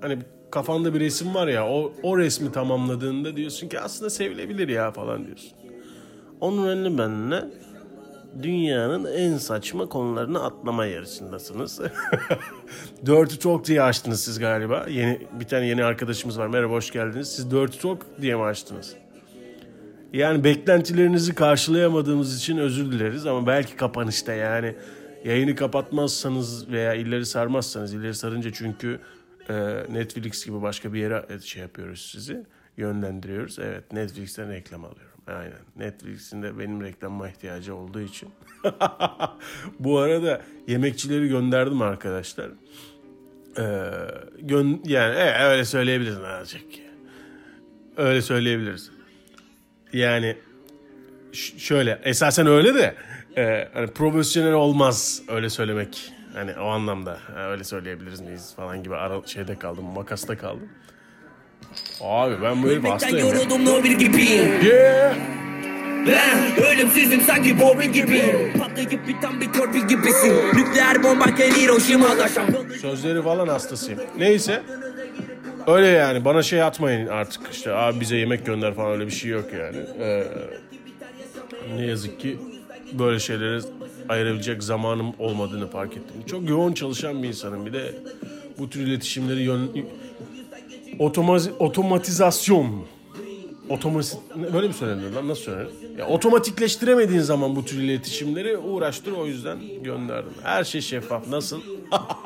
hani 0.00 0.18
kafanda 0.50 0.94
bir 0.94 1.00
resim 1.00 1.34
var 1.34 1.48
ya 1.48 1.68
o, 1.68 1.92
o 2.02 2.18
resmi 2.18 2.52
tamamladığında 2.52 3.36
diyorsun 3.36 3.68
ki 3.68 3.80
aslında 3.80 4.10
sevilebilir 4.10 4.68
ya 4.68 4.90
falan 4.90 5.26
diyorsun. 5.26 5.50
Onun 6.40 6.66
önüne 6.66 6.98
benimle 6.98 7.44
dünyanın 8.42 9.04
en 9.04 9.38
saçma 9.38 9.88
konularını 9.88 10.44
atlama 10.44 10.86
yarışındasınız. 10.86 11.80
Dirty 13.06 13.36
Talk 13.36 13.66
diye 13.66 13.82
açtınız 13.82 14.24
siz 14.24 14.38
galiba. 14.38 14.86
Yeni 14.90 15.20
bir 15.40 15.44
tane 15.44 15.66
yeni 15.66 15.84
arkadaşımız 15.84 16.38
var. 16.38 16.46
Merhaba 16.46 16.72
hoş 16.72 16.90
geldiniz. 16.90 17.28
Siz 17.28 17.50
Dirty 17.50 17.78
Talk 17.78 18.06
diye 18.20 18.36
mi 18.36 18.42
açtınız? 18.42 18.94
Yani 20.12 20.44
beklentilerinizi 20.44 21.34
karşılayamadığımız 21.34 22.38
için 22.38 22.58
özür 22.58 22.92
dileriz 22.92 23.26
ama 23.26 23.46
belki 23.46 23.76
kapanışta 23.76 24.32
yani 24.32 24.74
yayını 25.26 25.54
kapatmazsanız 25.54 26.70
veya 26.70 26.94
ileri 26.94 27.26
sarmazsanız 27.26 27.94
ileri 27.94 28.14
sarınca 28.14 28.52
çünkü 28.52 29.00
e, 29.48 29.54
Netflix 29.90 30.46
gibi 30.46 30.62
başka 30.62 30.92
bir 30.92 31.00
yere 31.00 31.40
şey 31.40 31.62
yapıyoruz 31.62 32.10
sizi. 32.12 32.44
yönlendiriyoruz. 32.76 33.58
Evet 33.58 33.92
Netflix'ten 33.92 34.50
reklam 34.50 34.84
alıyorum. 34.84 35.20
Aynen. 35.26 35.58
Netflix'in 35.76 36.42
de 36.42 36.58
benim 36.58 36.82
reklamıma 36.82 37.28
ihtiyacı 37.28 37.74
olduğu 37.74 38.00
için. 38.00 38.28
Bu 39.78 39.98
arada 39.98 40.42
yemekçileri 40.68 41.28
gönderdim 41.28 41.82
arkadaşlar. 41.82 42.50
Ee, 43.58 43.90
gön 44.40 44.82
yani 44.84 45.14
evet, 45.18 45.40
öyle 45.40 45.64
söyleyebiliriz 45.64 46.18
azıcık. 46.18 46.62
Öyle 47.96 48.22
söyleyebiliriz. 48.22 48.90
Yani 49.92 50.36
şöyle 51.32 52.00
esasen 52.04 52.46
öyle 52.46 52.74
de 52.74 52.94
e, 53.36 53.68
hani 53.74 53.86
profesyonel 53.86 54.52
olmaz 54.52 55.22
öyle 55.28 55.50
söylemek. 55.50 56.12
Hani 56.34 56.52
o 56.60 56.66
anlamda 56.66 57.18
öyle 57.50 57.64
söyleyebiliriz 57.64 58.20
miyiz 58.20 58.52
falan 58.56 58.82
gibi 58.82 58.96
ara 58.96 59.26
şeyde 59.26 59.58
kaldım 59.58 59.84
makasta 59.84 60.38
kaldım. 60.38 60.68
Abi 62.00 62.42
ben 62.42 62.56
herif 62.56 62.64
Ölmekten 62.66 62.90
hastayım. 62.90 63.28
yoruldum 63.28 63.64
Nobel 63.64 63.92
gibiyim 63.92 64.62
Yeah. 64.64 65.14
Ben 66.06 66.64
ölümsüzüm 66.64 67.20
sanki 67.20 67.60
Bobby 67.60 67.86
gibi 67.86 68.52
Patlayıp 68.58 69.08
biten 69.08 69.40
bir 69.40 69.52
torpil 69.52 69.88
gibisin 69.88 70.34
Nükleer 70.54 71.02
bombarken 71.02 71.50
Hiroşima'da 71.50 72.28
Sözleri 72.80 73.22
falan 73.22 73.48
hastasıyım. 73.48 74.00
Neyse. 74.18 74.62
Öyle 75.66 75.86
yani 75.86 76.24
bana 76.24 76.42
şey 76.42 76.62
atmayın 76.62 77.06
artık 77.06 77.42
işte 77.52 77.72
abi 77.72 78.00
bize 78.00 78.16
yemek 78.16 78.46
gönder 78.46 78.74
falan 78.74 78.92
öyle 78.92 79.06
bir 79.06 79.10
şey 79.12 79.30
yok 79.30 79.44
yani. 79.52 79.76
Ee, 80.00 80.24
ne 81.76 81.86
yazık 81.86 82.20
ki 82.20 82.38
böyle 82.92 83.18
şeylere 83.18 83.60
ayırabilecek 84.08 84.62
zamanım 84.62 85.12
olmadığını 85.18 85.70
fark 85.70 85.92
ettim. 85.92 86.22
Çok 86.26 86.48
yoğun 86.48 86.72
çalışan 86.72 87.22
bir 87.22 87.28
insanım. 87.28 87.66
Bir 87.66 87.72
de 87.72 87.94
bu 88.58 88.70
tür 88.70 88.80
iletişimleri 88.80 89.42
yön... 89.42 89.70
Otomaz... 90.98 91.48
otomatizasyon 91.58 92.86
otomatik 93.68 94.18
böyle 94.52 94.68
mi 94.68 94.74
söylenir 94.74 95.12
lan 95.12 95.28
nasıl 95.28 95.42
söylenir? 95.42 95.70
Ya 95.98 96.06
otomatikleştiremediğin 96.06 97.20
zaman 97.20 97.56
bu 97.56 97.64
tür 97.64 97.78
iletişimleri 97.82 98.56
uğraştır 98.56 99.12
o 99.12 99.26
yüzden 99.26 99.58
gönderdim. 99.82 100.32
Her 100.42 100.64
şey 100.64 100.80
şeffaf. 100.80 101.28
Nasıl? 101.28 101.60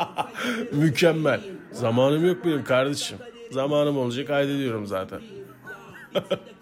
Mükemmel. 0.72 1.40
Zamanım 1.72 2.26
yok 2.26 2.44
benim 2.44 2.64
kardeşim. 2.64 3.18
Zamanım 3.50 3.98
olacak 3.98 4.26
kaydediyorum 4.26 4.86
zaten. 4.86 5.20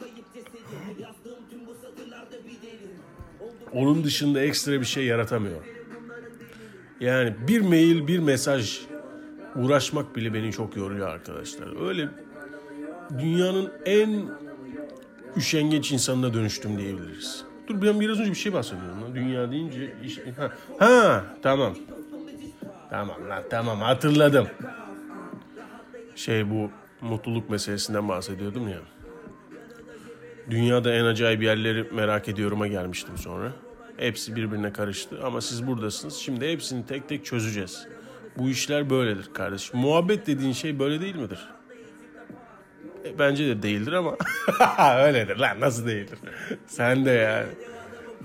Onun 3.72 4.04
dışında 4.04 4.40
ekstra 4.40 4.72
bir 4.72 4.84
şey 4.84 5.04
yaratamıyorum. 5.04 5.66
Yani 7.00 7.34
bir 7.48 7.60
mail, 7.60 8.06
bir 8.06 8.18
mesaj 8.18 8.80
uğraşmak 9.56 10.16
bile 10.16 10.34
beni 10.34 10.52
çok 10.52 10.76
yoruyor 10.76 11.08
arkadaşlar. 11.08 11.88
Öyle 11.88 12.08
dünyanın 13.18 13.72
en 13.84 14.22
üşengeç 15.36 15.92
insanına 15.92 16.34
dönüştüm 16.34 16.78
diyebiliriz. 16.78 17.44
Dur 17.68 17.82
ben 17.82 18.00
biraz 18.00 18.20
önce 18.20 18.30
bir 18.30 18.36
şey 18.36 18.52
bahsediyordum 18.52 19.02
lan. 19.02 19.14
Dünya 19.14 19.50
deyince 19.50 19.94
iş... 20.04 20.18
ha, 20.18 20.50
ha 20.78 21.24
tamam. 21.42 21.74
Tamam 22.90 23.28
lan 23.28 23.42
tamam 23.50 23.80
hatırladım. 23.80 24.48
Şey 26.16 26.50
bu 26.50 26.70
mutluluk 27.00 27.50
meselesinden 27.50 28.08
bahsediyordum 28.08 28.68
ya. 28.68 28.78
Dünyada 30.50 30.94
en 30.94 31.04
acayip 31.04 31.42
yerleri 31.42 31.82
merak 31.92 32.28
ediyorum'a 32.28 32.66
gelmiştim 32.66 33.18
sonra. 33.18 33.52
Hepsi 33.96 34.36
birbirine 34.36 34.72
karıştı 34.72 35.16
ama 35.24 35.40
siz 35.40 35.66
buradasınız. 35.66 36.14
Şimdi 36.16 36.52
hepsini 36.52 36.86
tek 36.86 37.08
tek 37.08 37.24
çözeceğiz. 37.24 37.86
Bu 38.38 38.48
işler 38.50 38.90
böyledir 38.90 39.30
kardeşim. 39.34 39.80
Muhabbet 39.80 40.26
dediğin 40.26 40.52
şey 40.52 40.78
böyle 40.78 41.00
değil 41.00 41.16
midir? 41.16 41.48
E, 43.04 43.18
Bence 43.18 43.46
de 43.46 43.62
değildir 43.62 43.92
ama 43.92 44.16
öyledir 45.04 45.36
lan 45.36 45.60
nasıl 45.60 45.86
değildir? 45.86 46.18
Sen 46.66 47.04
de 47.04 47.10
yani. 47.10 47.46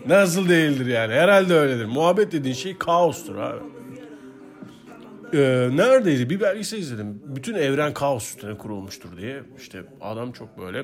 Nasıl 0.08 0.50
değildir 0.50 0.86
yani? 0.86 1.13
Herhalde 1.13 1.53
öyledir. 1.53 1.86
Muhabbet 1.86 2.32
dediğin 2.32 2.56
şey 2.56 2.77
kaostur 2.77 3.36
abi. 3.36 3.60
Ee, 5.34 5.70
neredeydi? 5.74 6.30
Bir 6.30 6.42
belgesel 6.42 6.77
izledim. 6.77 7.22
Bütün 7.25 7.53
evren 7.53 7.94
kaos 7.94 8.30
üstüne 8.30 8.58
kurulmuştur 8.58 9.18
diye. 9.18 9.44
İşte 9.58 9.84
adam 10.01 10.32
çok 10.32 10.60
böyle 10.60 10.84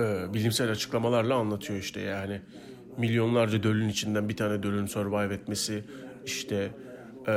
e, 0.00 0.34
bilimsel 0.34 0.70
açıklamalarla 0.70 1.34
anlatıyor 1.34 1.78
işte 1.78 2.00
yani. 2.00 2.40
Milyonlarca 2.96 3.62
dölün 3.62 3.88
içinden 3.88 4.28
bir 4.28 4.36
tane 4.36 4.62
dölün 4.62 4.86
survive 4.86 5.34
etmesi. 5.34 5.84
işte 6.26 6.70
e, 7.26 7.32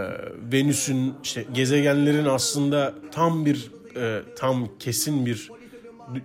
Venüs'ün 0.54 1.14
işte 1.24 1.46
gezegenlerin 1.54 2.26
aslında 2.26 2.94
tam 3.12 3.46
bir 3.46 3.72
e, 3.96 4.22
tam 4.36 4.78
kesin 4.80 5.26
bir 5.26 5.52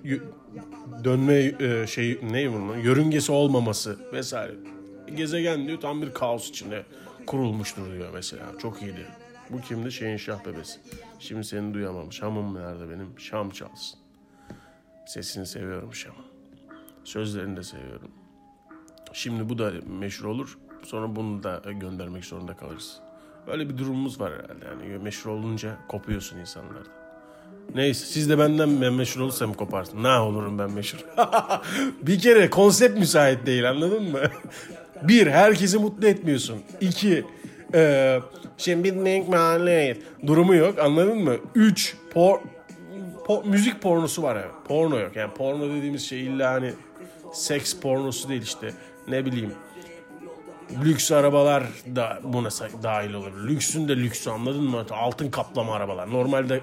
dö- 0.05 0.21
dönme 1.05 1.35
e, 1.61 1.87
şey 1.87 2.19
ne 2.31 2.53
bunun 2.53 2.79
yörüngesi 2.79 3.33
olmaması 3.33 3.99
vesaire. 4.12 4.53
Gezegen 5.17 5.69
diyor 5.69 5.81
tam 5.81 6.03
bir 6.03 6.14
kaos 6.14 6.49
içinde 6.49 6.83
kurulmuştur 7.26 7.93
diyor 7.93 8.11
mesela. 8.14 8.45
Çok 8.62 8.83
iyiydi. 8.83 9.07
Bu 9.50 9.61
kimdi? 9.61 9.93
Şeyin 9.93 10.17
şah 10.17 10.45
bebesi. 10.47 10.81
Şimdi 11.19 11.45
seni 11.45 11.75
duyamam. 11.75 12.12
Şam'ım 12.12 12.55
nerede 12.55 12.91
benim? 12.91 13.19
Şam 13.19 13.50
çalsın. 13.50 13.99
Sesini 15.07 15.47
seviyorum 15.47 15.95
Şam'ın. 15.95 16.24
Sözlerini 17.05 17.57
de 17.57 17.63
seviyorum. 17.63 18.11
Şimdi 19.13 19.49
bu 19.49 19.59
da 19.59 19.73
meşhur 19.87 20.25
olur. 20.25 20.59
Sonra 20.83 21.17
bunu 21.17 21.43
da 21.43 21.63
göndermek 21.73 22.25
zorunda 22.25 22.57
kalırız. 22.57 23.01
Böyle 23.47 23.69
bir 23.69 23.79
durumumuz 23.79 24.21
var 24.21 24.33
herhalde. 24.33 24.65
Yani 24.65 24.99
meşhur 24.99 25.31
olunca 25.31 25.77
kopuyorsun 25.89 26.39
insanlardan. 26.39 26.93
Neyse 27.75 28.07
siz 28.07 28.31
de 28.31 28.39
benden 28.39 28.81
ben 28.81 28.93
meşhur 28.93 29.21
olursam 29.21 29.55
koparsın. 29.55 30.03
Ne 30.03 30.09
olurum 30.09 30.59
ben 30.59 30.71
meşhur. 30.71 30.99
bir 32.03 32.19
kere 32.19 32.51
konsept 32.51 32.99
müsait 32.99 33.47
değil 33.47 33.71
anladın 33.71 34.03
mı? 34.03 34.21
bir 35.03 35.27
herkesi 35.27 35.79
mutlu 35.79 36.07
etmiyorsun. 36.07 36.59
İki 36.81 37.25
e, 37.75 38.21
şimdi 38.59 38.85
bitmek 38.85 39.29
mahalle 39.29 39.97
durumu 40.27 40.55
yok 40.55 40.79
anladın 40.79 41.19
mı? 41.19 41.37
Üç 41.55 41.97
por, 42.11 42.41
po- 43.27 43.49
müzik 43.49 43.83
pornosu 43.83 44.23
var 44.23 44.37
ya. 44.37 44.49
Porno 44.69 44.99
yok. 44.99 45.17
Yani 45.17 45.33
porno 45.35 45.71
dediğimiz 45.71 46.03
şey 46.03 46.27
illa 46.27 46.51
hani 46.53 46.73
seks 47.35 47.81
pornosu 47.81 48.29
değil 48.29 48.43
işte. 48.43 48.73
Ne 49.09 49.26
bileyim 49.26 49.55
lüks 50.85 51.12
arabalar 51.12 51.64
da 51.97 52.21
buna 52.25 52.49
dahil 52.83 53.12
olabilir. 53.12 53.49
Lüksün 53.49 53.88
de 53.88 53.97
lüksü 53.97 54.31
anladın 54.31 54.64
mı? 54.64 54.87
Altın 54.91 55.31
kaplama 55.31 55.75
arabalar. 55.75 56.12
Normalde 56.12 56.61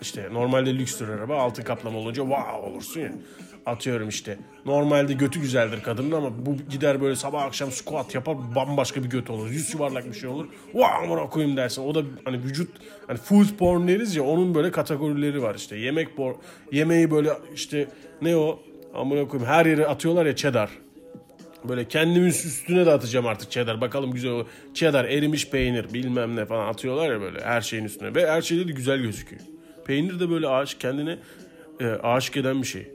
işte 0.00 0.28
normalde 0.32 0.78
lükstür 0.78 1.08
araba 1.08 1.36
altın 1.36 1.62
kaplama 1.62 1.98
olunca 1.98 2.22
wow 2.22 2.52
olursun 2.52 3.00
ya. 3.00 3.12
Atıyorum 3.66 4.08
işte. 4.08 4.38
Normalde 4.66 5.12
götü 5.12 5.40
güzeldir 5.40 5.82
kadının 5.82 6.12
ama 6.12 6.46
bu 6.46 6.56
gider 6.70 7.00
böyle 7.00 7.16
sabah 7.16 7.42
akşam 7.42 7.70
squat 7.70 8.14
yapar 8.14 8.36
bambaşka 8.54 9.04
bir 9.04 9.10
göt 9.10 9.30
olur. 9.30 9.50
Yüz 9.50 9.74
yuvarlak 9.74 10.06
bir 10.06 10.14
şey 10.14 10.28
olur. 10.28 10.46
Wow 10.64 10.94
amına 10.94 11.28
koyayım 11.28 11.56
dersin. 11.56 11.82
O 11.82 11.94
da 11.94 12.02
hani 12.24 12.36
vücut 12.36 12.70
hani 13.06 13.18
food 13.18 13.46
porn 13.58 13.88
deriz 13.88 14.16
ya 14.16 14.22
onun 14.22 14.54
böyle 14.54 14.70
kategorileri 14.70 15.42
var 15.42 15.54
işte. 15.54 15.76
Yemek 15.76 16.16
por 16.16 16.34
yemeği 16.72 17.10
böyle 17.10 17.32
işte 17.54 17.88
ne 18.22 18.36
o 18.36 18.58
amına 18.94 19.28
koyayım 19.28 19.52
her 19.52 19.66
yere 19.66 19.86
atıyorlar 19.86 20.26
ya 20.26 20.36
cheddar. 20.36 20.70
Böyle 21.68 21.88
kendimin 21.88 22.28
üstüne 22.28 22.86
de 22.86 22.90
atacağım 22.90 23.26
artık 23.26 23.50
cheddar. 23.50 23.80
Bakalım 23.80 24.12
güzel 24.12 24.30
olur. 24.30 24.46
Cheddar, 24.74 25.04
erimiş 25.04 25.50
peynir 25.50 25.94
bilmem 25.94 26.36
ne 26.36 26.46
falan 26.46 26.68
atıyorlar 26.68 27.12
ya 27.12 27.20
böyle 27.20 27.40
her 27.40 27.60
şeyin 27.60 27.84
üstüne. 27.84 28.14
Ve 28.14 28.30
her 28.30 28.42
şeyde 28.42 28.68
de 28.68 28.72
güzel 28.72 28.98
gözüküyor. 28.98 29.42
Peynir 29.84 30.20
de 30.20 30.30
böyle 30.30 30.48
aşık 30.48 30.80
kendine 30.80 31.18
e, 31.80 31.86
aşık 31.86 32.36
eden 32.36 32.62
bir 32.62 32.66
şey. 32.66 32.88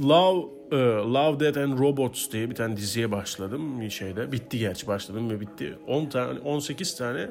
Love 0.00 0.46
e, 0.72 0.76
Love, 1.12 1.40
Death 1.40 1.58
and 1.58 1.78
Robots 1.78 2.32
diye 2.32 2.50
bir 2.50 2.54
tane 2.54 2.76
diziye 2.76 3.12
başladım 3.12 3.80
bir 3.80 3.90
şeyde. 3.90 4.32
Bitti 4.32 4.58
gerçi 4.58 4.86
başladım 4.86 5.30
ve 5.30 5.40
bitti. 5.40 5.78
10 5.86 6.06
tane 6.06 6.38
18 6.40 6.96
tane 6.96 7.28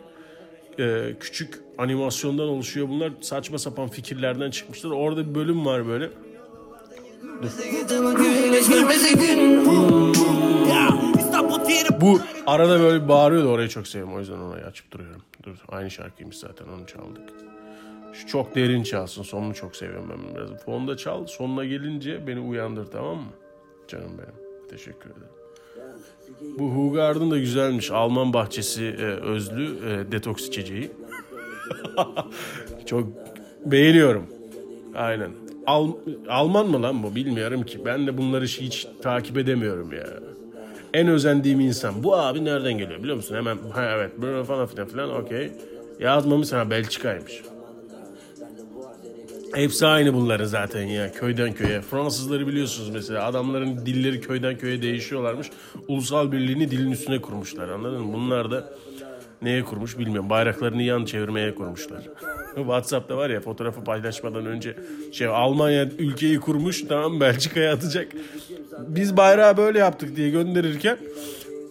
e, 0.80 1.16
küçük 1.20 1.60
animasyondan 1.78 2.48
oluşuyor. 2.48 2.90
Bunlar 2.90 3.12
saçma 3.22 3.58
sapan 3.58 3.88
fikirlerden 3.88 4.52
çıkmışlar. 4.52 4.90
Orada 4.90 5.30
bir 5.30 5.36
bölüm 5.36 5.66
var 5.66 5.88
böyle. 5.88 6.10
Bu 12.02 12.20
arada 12.46 12.80
böyle 12.80 13.08
bağırıyordu 13.08 13.48
orayı 13.48 13.70
çok 13.70 13.88
seviyorum. 13.88 14.16
O 14.16 14.20
yüzden 14.20 14.38
orayı 14.38 14.66
açıp 14.66 14.92
duruyorum. 14.92 15.22
Dur 15.44 15.56
aynı 15.70 15.92
şarkıymış 15.92 16.38
zaten 16.38 16.66
onu 16.68 16.88
çaldık. 16.88 17.30
Şu 18.14 18.28
çok 18.28 18.56
derin 18.56 18.84
çalsın. 18.84 19.24
Sonunu 19.24 19.54
çok 19.54 19.76
seviyorum 19.76 20.10
ben 20.10 20.36
biraz. 20.36 20.64
Fonda 20.66 20.98
çal. 20.98 21.26
Sonuna 21.26 21.66
gelince 21.66 22.28
beni 22.28 22.40
uyandır 22.40 22.86
tamam 22.86 23.18
mı? 23.18 23.32
Canım 23.88 24.12
benim. 24.18 24.70
Teşekkür 24.70 25.10
ederim. 25.10 25.30
Bu 26.60 26.70
Hugard'ın 26.70 27.32
da 27.32 27.38
güzelmiş. 27.38 27.92
Alman 27.92 28.34
bahçesi 28.34 28.86
e, 28.86 29.04
özlü 29.04 29.90
e, 29.90 30.12
detoks 30.12 30.48
içeceği. 30.48 30.92
çok 32.86 33.08
beğeniyorum. 33.66 34.26
Aynen. 34.96 35.49
Al- 35.70 35.94
Alman 36.30 36.68
mı 36.68 36.82
lan 36.82 37.04
bu 37.04 37.16
bilmiyorum 37.16 37.64
ki. 37.64 37.80
Ben 37.86 38.08
de 38.08 38.18
bunları 38.18 38.46
hiç 38.46 38.88
takip 39.02 39.38
edemiyorum 39.38 39.92
ya. 39.94 40.08
En 40.94 41.08
özendiğim 41.08 41.60
insan. 41.60 42.04
Bu 42.04 42.16
abi 42.18 42.46
nereden 42.46 42.74
geliyor 42.78 43.00
biliyor 43.00 43.16
musun? 43.16 43.36
Hemen 43.36 43.58
ha 43.74 43.86
evet 43.98 44.12
böyle 44.22 44.44
falan 44.44 44.68
filan 44.68 44.88
filan 44.88 45.10
okey. 45.16 45.52
Yazmamış 46.00 46.52
ha 46.52 46.70
Belçika'ymış. 46.70 47.42
Hepsi 49.54 49.86
aynı 49.86 50.14
bunların 50.14 50.46
zaten 50.46 50.84
ya 50.84 51.12
köyden 51.12 51.54
köye. 51.54 51.82
Fransızları 51.82 52.48
biliyorsunuz 52.48 52.90
mesela 52.90 53.26
adamların 53.26 53.86
dilleri 53.86 54.22
köyden 54.22 54.58
köye 54.58 54.82
değişiyorlarmış. 54.82 55.48
Ulusal 55.88 56.32
birliğini 56.32 56.72
dilin 56.72 56.92
üstüne 56.92 57.22
kurmuşlar 57.22 57.70
anladın 57.70 58.02
mı? 58.02 58.14
Bunlar 58.14 58.52
da 58.52 58.74
neye 59.42 59.64
kurmuş 59.64 60.00
bilmiyorum. 60.00 60.30
Bayraklarını 60.30 60.84
yan 60.84 61.06
çevirmeye 61.06 61.56
kurmuşlar. 61.56 62.02
WhatsApp'ta 62.56 63.18
var 63.18 63.30
ya 63.30 63.40
fotoğrafı 63.42 63.84
paylaşmadan 63.84 64.46
önce 64.46 64.76
şey 65.12 65.28
Almanya 65.28 65.86
ülkeyi 66.00 66.40
kurmuş 66.40 66.84
tamam 66.90 67.20
Belçika'ya 67.20 67.74
atacak. 67.74 68.08
Biz 68.88 69.18
bayrağı 69.18 69.58
böyle 69.58 69.80
yaptık 69.80 70.16
diye 70.16 70.30
gönderirken 70.30 70.98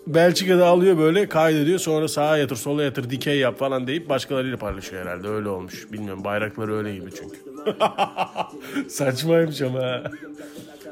Belçika'da 0.07 0.67
alıyor 0.67 0.99
böyle 0.99 1.29
kaydediyor 1.29 1.79
sonra 1.79 2.09
sağa 2.09 2.37
yatır 2.37 2.57
sola 2.57 2.83
yatır 2.83 3.11
dikey 3.11 3.39
yap 3.39 3.59
falan 3.59 3.87
deyip 3.87 4.09
başkalarıyla 4.09 4.57
paylaşıyor 4.57 5.07
herhalde 5.07 5.29
öyle 5.29 5.49
olmuş. 5.49 5.93
Bilmiyorum 5.93 6.25
bayrakları 6.25 6.77
öyle 6.77 6.95
gibi 6.95 7.11
çünkü. 7.15 7.37
Saçmaymış 8.91 9.63
ama 9.63 9.83
ha. 9.83 10.03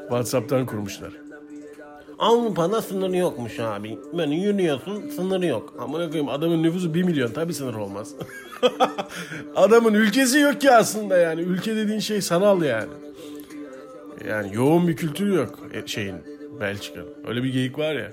Whatsapp'tan 0.08 0.66
kurmuşlar. 0.66 1.25
Avrupa'da 2.18 2.82
sınırı 2.82 3.16
yokmuş 3.16 3.60
abi. 3.60 3.98
Yani 4.14 4.44
yürüyorsun 4.44 5.08
sınırı 5.08 5.46
yok. 5.46 5.74
Amına 5.78 6.06
koyayım 6.06 6.28
adamın 6.28 6.62
nüfusu 6.62 6.94
1 6.94 7.02
milyon 7.02 7.32
tabi 7.32 7.54
sınır 7.54 7.74
olmaz. 7.74 8.14
adamın 9.56 9.94
ülkesi 9.94 10.38
yok 10.38 10.60
ki 10.60 10.70
aslında 10.70 11.16
yani. 11.16 11.40
Ülke 11.40 11.76
dediğin 11.76 12.00
şey 12.00 12.20
sanal 12.20 12.62
yani. 12.62 12.90
Yani 14.28 14.54
yoğun 14.54 14.88
bir 14.88 14.96
kültürü 14.96 15.34
yok 15.34 15.58
e, 15.72 15.86
şeyin 15.86 16.16
Belçika'nın. 16.60 17.14
Öyle 17.26 17.42
bir 17.42 17.52
geyik 17.52 17.78
var 17.78 17.94
ya. 17.94 18.12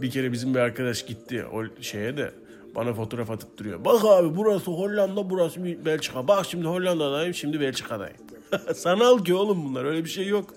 Bir 0.00 0.10
kere 0.10 0.32
bizim 0.32 0.54
bir 0.54 0.58
arkadaş 0.58 1.06
gitti 1.06 1.44
o 1.52 1.82
şeye 1.82 2.16
de 2.16 2.30
bana 2.74 2.94
fotoğraf 2.94 3.30
atıp 3.30 3.58
duruyor. 3.58 3.84
Bak 3.84 4.04
abi 4.04 4.36
burası 4.36 4.70
Hollanda 4.70 5.30
burası 5.30 5.64
Belçika. 5.64 6.28
Bak 6.28 6.46
şimdi 6.46 6.66
Hollanda'dayım 6.66 7.34
şimdi 7.34 7.60
Belçika'dayım. 7.60 8.16
Sanal 8.74 9.24
ki 9.24 9.34
oğlum 9.34 9.64
bunlar 9.64 9.84
öyle 9.84 10.04
bir 10.04 10.10
şey 10.10 10.26
yok. 10.26 10.54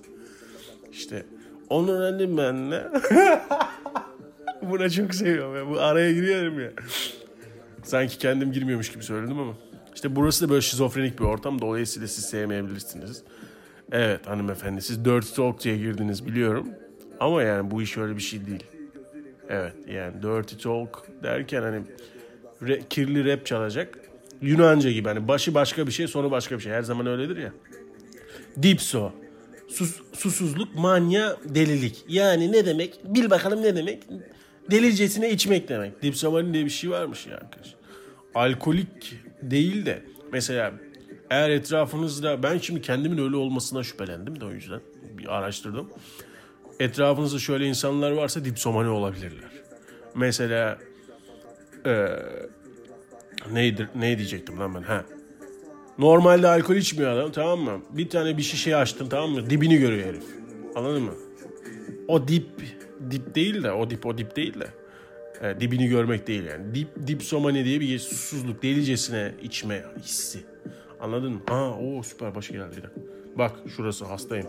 İşte 0.91 1.25
onu 1.69 1.91
öğrendim 1.91 2.37
ben 2.37 2.71
de. 2.71 2.87
Buna 4.61 4.89
çok 4.89 5.15
seviyorum 5.15 5.55
ya. 5.55 5.69
Bu 5.69 5.79
araya 5.79 6.13
giriyorum 6.13 6.59
ya. 6.59 6.71
Sanki 7.83 8.17
kendim 8.17 8.51
girmiyormuş 8.51 8.91
gibi 8.91 9.03
söyledim 9.03 9.39
ama. 9.39 9.53
İşte 9.95 10.15
burası 10.15 10.45
da 10.45 10.49
böyle 10.49 10.61
şizofrenik 10.61 11.19
bir 11.19 11.23
ortam. 11.23 11.61
Dolayısıyla 11.61 12.07
siz 12.07 12.25
sevmeyebilirsiniz. 12.25 13.23
Evet 13.91 14.27
hanımefendi 14.27 14.81
siz 14.81 15.05
Dirty 15.05 15.35
Talk 15.35 15.63
diye 15.63 15.77
girdiniz 15.77 16.25
biliyorum. 16.25 16.67
Ama 17.19 17.43
yani 17.43 17.71
bu 17.71 17.81
iş 17.81 17.97
öyle 17.97 18.15
bir 18.15 18.21
şey 18.21 18.45
değil. 18.45 18.63
Evet 19.49 19.73
yani 19.87 20.23
Dirty 20.23 20.55
Talk 20.63 21.03
derken 21.23 21.61
hani 21.61 21.81
re, 22.61 22.81
kirli 22.89 23.31
rap 23.31 23.45
çalacak. 23.45 23.99
Yunanca 24.41 24.91
gibi 24.91 25.07
hani 25.09 25.27
başı 25.27 25.53
başka 25.53 25.87
bir 25.87 25.91
şey 25.91 26.07
sonu 26.07 26.31
başka 26.31 26.55
bir 26.57 26.63
şey. 26.63 26.73
Her 26.73 26.81
zaman 26.81 27.07
öyledir 27.07 27.37
ya. 27.37 27.51
Dipso. 28.61 29.11
Sus, 29.67 30.01
susuzluk, 30.13 30.75
manya, 30.75 31.37
delilik. 31.45 32.05
Yani 32.07 32.51
ne 32.51 32.65
demek? 32.65 32.99
Bil 33.05 33.29
bakalım 33.29 33.61
ne 33.61 33.75
demek? 33.75 34.03
Delicesine 34.71 35.31
içmek 35.31 35.69
demek. 35.69 36.01
Dipsomani 36.01 36.53
diye 36.53 36.65
bir 36.65 36.69
şey 36.69 36.89
varmış 36.89 37.27
ya 37.27 37.37
arkadaş. 37.37 37.75
Alkolik 38.35 39.15
değil 39.41 39.85
de 39.85 40.03
mesela 40.31 40.73
eğer 41.29 41.49
etrafınızda 41.49 42.43
ben 42.43 42.57
şimdi 42.57 42.81
kendimin 42.81 43.17
öyle 43.17 43.35
olmasına 43.35 43.83
şüphelendim 43.83 44.39
de 44.39 44.45
o 44.45 44.51
yüzden 44.51 44.81
bir 45.17 45.37
araştırdım. 45.37 45.89
Etrafınızda 46.79 47.39
şöyle 47.39 47.65
insanlar 47.65 48.11
varsa 48.11 48.45
dipsomani 48.45 48.89
olabilirler. 48.89 49.51
Mesela 50.15 50.77
ee, 51.85 52.07
neydir 53.51 53.89
ne 53.95 54.17
diyecektim 54.17 54.59
lan 54.59 54.75
ben 54.75 54.81
ha. 54.81 55.05
Normalde 55.99 56.47
alkol 56.47 56.75
içmiyor 56.75 57.11
adam 57.11 57.31
tamam 57.31 57.59
mı? 57.59 57.81
Bir 57.89 58.09
tane 58.09 58.37
bir 58.37 58.43
şişe 58.43 58.75
açtın 58.75 59.09
tamam 59.09 59.31
mı? 59.31 59.49
Dibini 59.49 59.77
görüyor 59.77 60.05
herif. 60.05 60.23
Anladın 60.75 61.03
mı? 61.03 61.13
O 62.07 62.27
dip 62.27 62.47
dip 63.11 63.35
değil 63.35 63.63
de 63.63 63.71
o 63.71 63.89
dip 63.89 64.05
o 64.05 64.17
dip 64.17 64.35
değil 64.35 64.53
de 64.59 64.67
e, 65.41 65.59
dibini 65.59 65.87
görmek 65.87 66.27
değil 66.27 66.43
yani. 66.43 66.75
Dip 66.75 67.07
dipsomani 67.07 67.65
diye 67.65 67.79
bir 67.79 67.99
susuzluk 67.99 68.63
delicesine 68.63 69.31
içme 69.43 69.85
hissi. 70.03 70.39
Anladın 70.99 71.31
mı? 71.31 71.39
Ha 71.49 71.71
o 71.71 72.03
süper 72.03 72.35
başı 72.35 72.53
geldi 72.53 72.71
bir 72.77 72.83
dakika. 72.83 73.01
Bak 73.37 73.51
şurası 73.75 74.05
hastayım. 74.05 74.47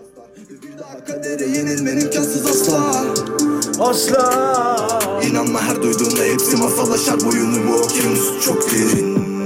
Asla. 3.81 5.21
İnanma 5.31 5.63
her 5.63 5.83
duyduğunda 5.83 6.23
hepsi 6.25 6.57
masal 6.57 6.93
aşar 6.93 7.21
boyunu 7.21 7.69
bu 7.69 7.73
okyanus 7.73 8.45
çok 8.45 8.71
derin 8.71 9.38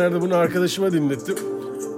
geçenlerde 0.00 0.20
bunu 0.20 0.36
arkadaşıma 0.36 0.92
dinlettim. 0.92 1.36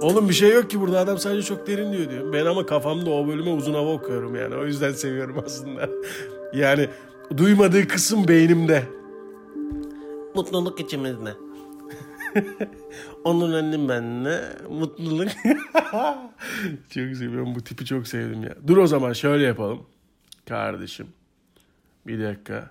Oğlum 0.01 0.29
bir 0.29 0.33
şey 0.33 0.51
yok 0.51 0.69
ki 0.69 0.81
burada 0.81 0.99
adam 0.99 1.17
sadece 1.17 1.43
çok 1.47 1.67
derin 1.67 1.93
diyor 1.93 2.09
diyor. 2.09 2.33
Ben 2.33 2.45
ama 2.45 2.65
kafamda 2.65 3.09
o 3.09 3.27
bölüme 3.27 3.49
uzun 3.49 3.73
hava 3.73 3.93
okuyorum 3.93 4.35
yani. 4.35 4.55
O 4.55 4.65
yüzden 4.65 4.91
seviyorum 4.91 5.43
aslında. 5.45 5.89
Yani 6.53 6.89
duymadığı 7.37 7.87
kısım 7.87 8.27
beynimde. 8.27 8.83
Mutluluk 10.35 10.79
içimizde. 10.79 11.33
Onun 13.23 13.53
önüm 13.53 13.89
benle 13.89 14.41
mutluluk. 14.69 15.27
çok 16.89 17.15
seviyorum 17.17 17.55
bu 17.55 17.61
tipi 17.61 17.85
çok 17.85 18.07
sevdim 18.07 18.43
ya. 18.43 18.55
Dur 18.67 18.77
o 18.77 18.87
zaman 18.87 19.13
şöyle 19.13 19.43
yapalım. 19.45 19.81
Kardeşim. 20.47 21.07
Bir 22.07 22.23
dakika. 22.23 22.69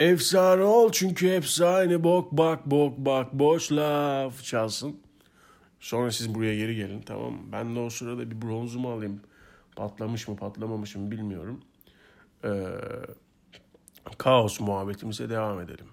Efsane 0.00 0.62
ol 0.62 0.92
çünkü 0.92 1.30
hepsi 1.30 1.66
aynı 1.66 2.04
bok 2.04 2.32
bak 2.32 2.66
bok 2.66 2.98
bak 2.98 3.32
boş 3.32 3.72
laf 3.72 4.44
çalsın. 4.44 5.00
Sonra 5.80 6.12
siz 6.12 6.34
buraya 6.34 6.56
geri 6.56 6.76
gelin 6.76 7.02
tamam 7.02 7.32
mı? 7.32 7.40
Ben 7.52 7.76
de 7.76 7.80
o 7.80 7.90
sırada 7.90 8.30
bir 8.30 8.42
bronzumu 8.42 8.90
alayım. 8.90 9.20
Patlamış 9.76 10.28
mı 10.28 10.36
patlamamış 10.36 10.96
mı 10.96 11.10
bilmiyorum. 11.10 11.60
Ee, 12.44 12.50
kaos 14.18 14.60
muhabbetimize 14.60 15.30
devam 15.30 15.60
edelim. 15.60 15.86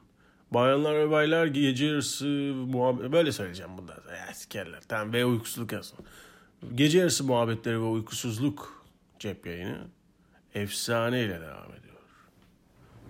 Bayanlar 0.51 0.95
ve 0.95 1.11
baylar 1.11 1.45
gece 1.45 1.85
yarısı 1.85 2.25
muhabbet... 2.67 3.11
Böyle 3.11 3.31
söyleyeceğim 3.31 3.71
sonra. 3.77 4.17
Ya 4.17 4.33
sikerler. 4.33 4.81
Tamam 4.87 5.13
ve 5.13 5.25
uykusuzluk 5.25 5.71
yazsın. 5.71 5.99
Gece 6.75 6.99
yarısı 6.99 7.23
muhabbetleri 7.23 7.75
ve 7.75 7.85
uykusuzluk 7.85 8.85
cep 9.19 9.45
yayını 9.47 9.87
efsaneyle 10.53 11.41
devam 11.41 11.73
ediyor. 11.73 11.96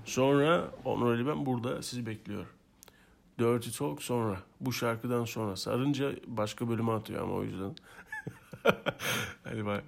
Sonra 0.07 0.71
Onur 0.85 1.27
ben 1.27 1.45
burada 1.45 1.81
sizi 1.81 2.05
bekliyor. 2.05 2.45
Dirty 3.39 3.69
Talk 3.77 4.03
sonra. 4.03 4.37
Bu 4.61 4.73
şarkıdan 4.73 5.25
sonra. 5.25 5.55
Sarınca 5.55 6.11
başka 6.27 6.69
bölüme 6.69 6.91
atıyor 6.91 7.23
ama 7.23 7.33
o 7.33 7.43
yüzden. 7.43 7.75
Hadi 9.43 9.65
bay. 9.65 9.81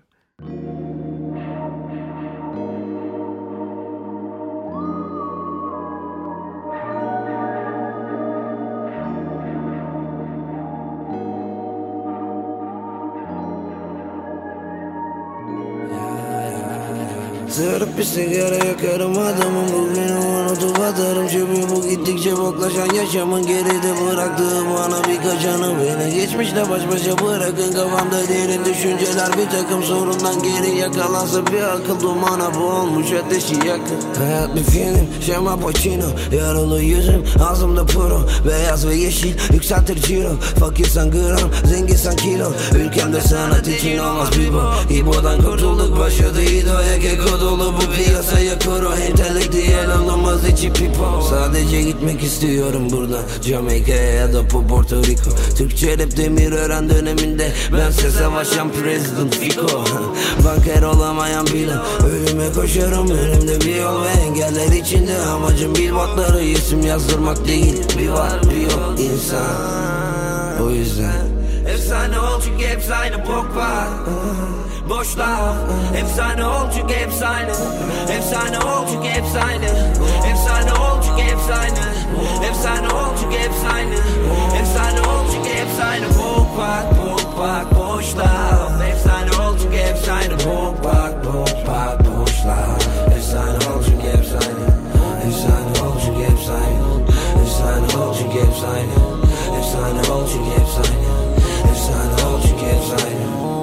Bitch, 18.00 18.16
together, 18.16 18.66
you 18.66 18.76
cut 18.76 19.00
them 19.00 19.18
out, 19.18 19.36
I'm 19.44 19.54
moving 19.54 20.10
on, 20.10 20.48
I'm 20.48 20.56
too 20.56 20.72
bad, 20.72 21.18
I'm. 21.18 21.59
Boklaşan 22.38 22.96
yaşamın 22.96 23.48
Geride 23.48 23.94
bıraktığım 24.06 24.76
ana 24.76 25.04
birkaç 25.04 25.46
anı 25.46 25.74
Beni 25.80 26.16
geçmişle 26.16 26.70
baş 26.70 26.82
başa 26.92 27.18
bırakın 27.18 27.74
Kafamda 27.74 28.28
derin 28.28 28.66
düşünceler. 28.66 29.38
Bir 29.38 29.50
takım 29.50 29.84
sorundan 29.84 30.44
geri 30.44 30.78
yakalansa 30.78 31.48
Bir 31.48 31.62
akıl 31.62 32.00
dumana 32.00 32.56
boğulmuş 32.56 33.12
ateşi 33.12 33.56
yakın. 33.56 34.24
Hayat 34.24 34.56
bir 34.56 34.64
film 34.64 35.08
şema 35.26 35.60
Pacino. 35.60 36.06
Yaralı 36.38 36.82
yüzüm 36.82 37.24
ağzımda 37.50 37.86
puro. 37.86 38.22
Beyaz 38.48 38.88
ve 38.88 38.96
yeşil 38.96 39.54
yükseltir 39.54 40.02
ciro 40.02 40.32
Fakirsen 40.60 41.12
gram 41.12 41.50
zenginsen 41.66 42.16
kilo. 42.16 42.52
Ülkemde 42.76 43.22
sanat 43.22 43.68
için 43.68 43.98
olmaz 43.98 44.30
bir 44.40 44.54
bu. 44.54 44.94
İbo'dan 44.94 45.42
kurtulduk 45.42 46.00
başladı 46.00 46.42
İdo'ya 46.42 47.00
keko 47.00 47.40
dolu 47.42 47.74
bu 47.74 47.92
piyasaya 47.94 48.60
kuru. 48.60 48.94
Entelektüel 48.94 50.00
olmamız 50.00 50.46
için 50.46 50.60
içi 50.60 50.74
pipo. 50.74 51.22
Sadece 51.30 51.82
gitmek 51.82 52.19
istiyorum 52.24 52.88
buradan 52.92 53.24
Jamaika'ya 53.42 54.14
ya 54.14 54.34
da 54.34 54.48
Porto 54.48 55.04
Rico. 55.04 55.32
Türkçe 55.58 55.98
rap 55.98 56.18
demir 56.18 56.52
öğren 56.52 56.90
döneminde 56.90 57.52
Bense 57.74 58.12
savaşan 58.12 58.72
President 58.72 59.36
Fico. 59.36 59.68
Banker 60.46 60.84
olamayan 60.84 61.48
bile 61.48 61.74
Ölüme 62.06 62.54
koşarım. 62.56 63.12
Önümde 63.12 63.62
bir 63.62 63.76
yol 63.76 64.04
ve 64.04 64.10
engeller 64.10 64.82
içinde 64.82 65.18
Amacım 65.18 65.76
billboardları 65.76 66.44
isim 66.44 66.82
yazdırmak 66.82 67.48
değil 67.48 67.76
Bir 68.00 68.10
var 68.10 68.42
bir 68.44 68.62
yok 68.62 69.00
insan. 69.00 70.64
O 70.64 70.70
yüzden 70.70 71.39
Efsane 71.90 72.20
ol 72.20 72.42
çünkü 72.42 72.68
hepsi 72.68 72.96
aynı 72.96 73.18
bok 73.18 73.56
var 73.56 73.88
Boş 74.90 75.18
laf 75.18 75.56
Efsane 75.98 76.46
ol 76.46 76.72
çünkü 76.76 76.94
hepsi 76.94 77.26
aynı 77.28 77.52
Efsane 78.18 78.60
ol 78.60 78.86
çünkü 78.92 79.08
hepsi 79.08 79.40
aynı 79.40 79.66
Efsane 80.32 80.74
ol 80.74 81.02
çünkü 81.04 81.22
hepsi 81.24 81.54
aynı 81.54 81.80
Efsane 82.50 82.88
ol 82.88 83.10
çünkü 83.22 83.38
hepsi 83.38 83.68
aynı 83.76 83.96
Efsane 84.62 85.00
ol 85.00 85.24
çünkü 85.34 85.50
hepsi 85.50 85.84
aynı 85.84 86.06
Bok 86.06 86.58
bak 86.58 86.86
bok 86.98 87.40
bak 87.40 87.66
boş 87.80 88.18
laf 88.18 88.82
Efsane 88.82 89.32
ol 89.32 89.58
çünkü 89.62 89.78
hepsi 89.78 90.12
aynı 90.12 90.34
Bok 90.34 90.84
bak 90.84 91.26
bok 91.26 91.68
bak 91.68 92.00
boş 92.00 92.46
laf 92.46 92.88
Efsane 93.18 93.58
ol 93.58 93.84
çünkü 93.86 94.08
hepsi 94.18 94.34
aynı 94.34 94.68
Efsane 95.28 95.88
ol 95.88 95.96
çünkü 96.06 96.32
hepsi 96.32 96.52
aynı 96.52 96.90
Efsane 97.44 98.04
ol 98.04 98.16
çünkü 98.18 98.48
hepsi 98.48 98.66
aynı 98.68 99.00
Efsane 99.60 100.14
ol 100.14 100.28
çünkü 100.34 100.50
hepsi 100.60 100.92
aynı 100.92 101.19
Efsane 102.40 102.40
ol 102.40 102.48
çünkü 102.48 102.66
hepsi 102.66 103.59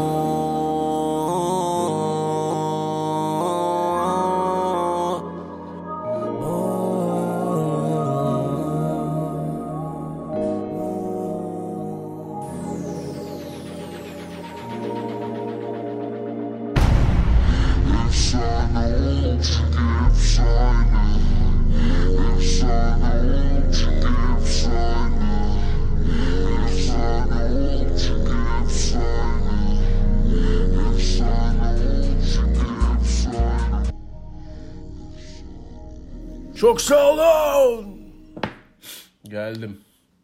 Geldim. 39.47 39.77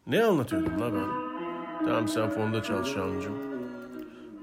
Ne 0.07 0.23
anlatıyordum 0.23 0.81
la 0.81 0.93
ben? 0.93 1.07
Tamam 1.85 2.07
sen 2.07 2.29
fonda 2.29 2.63
çal 2.63 2.83
Şahancığım. 2.83 3.33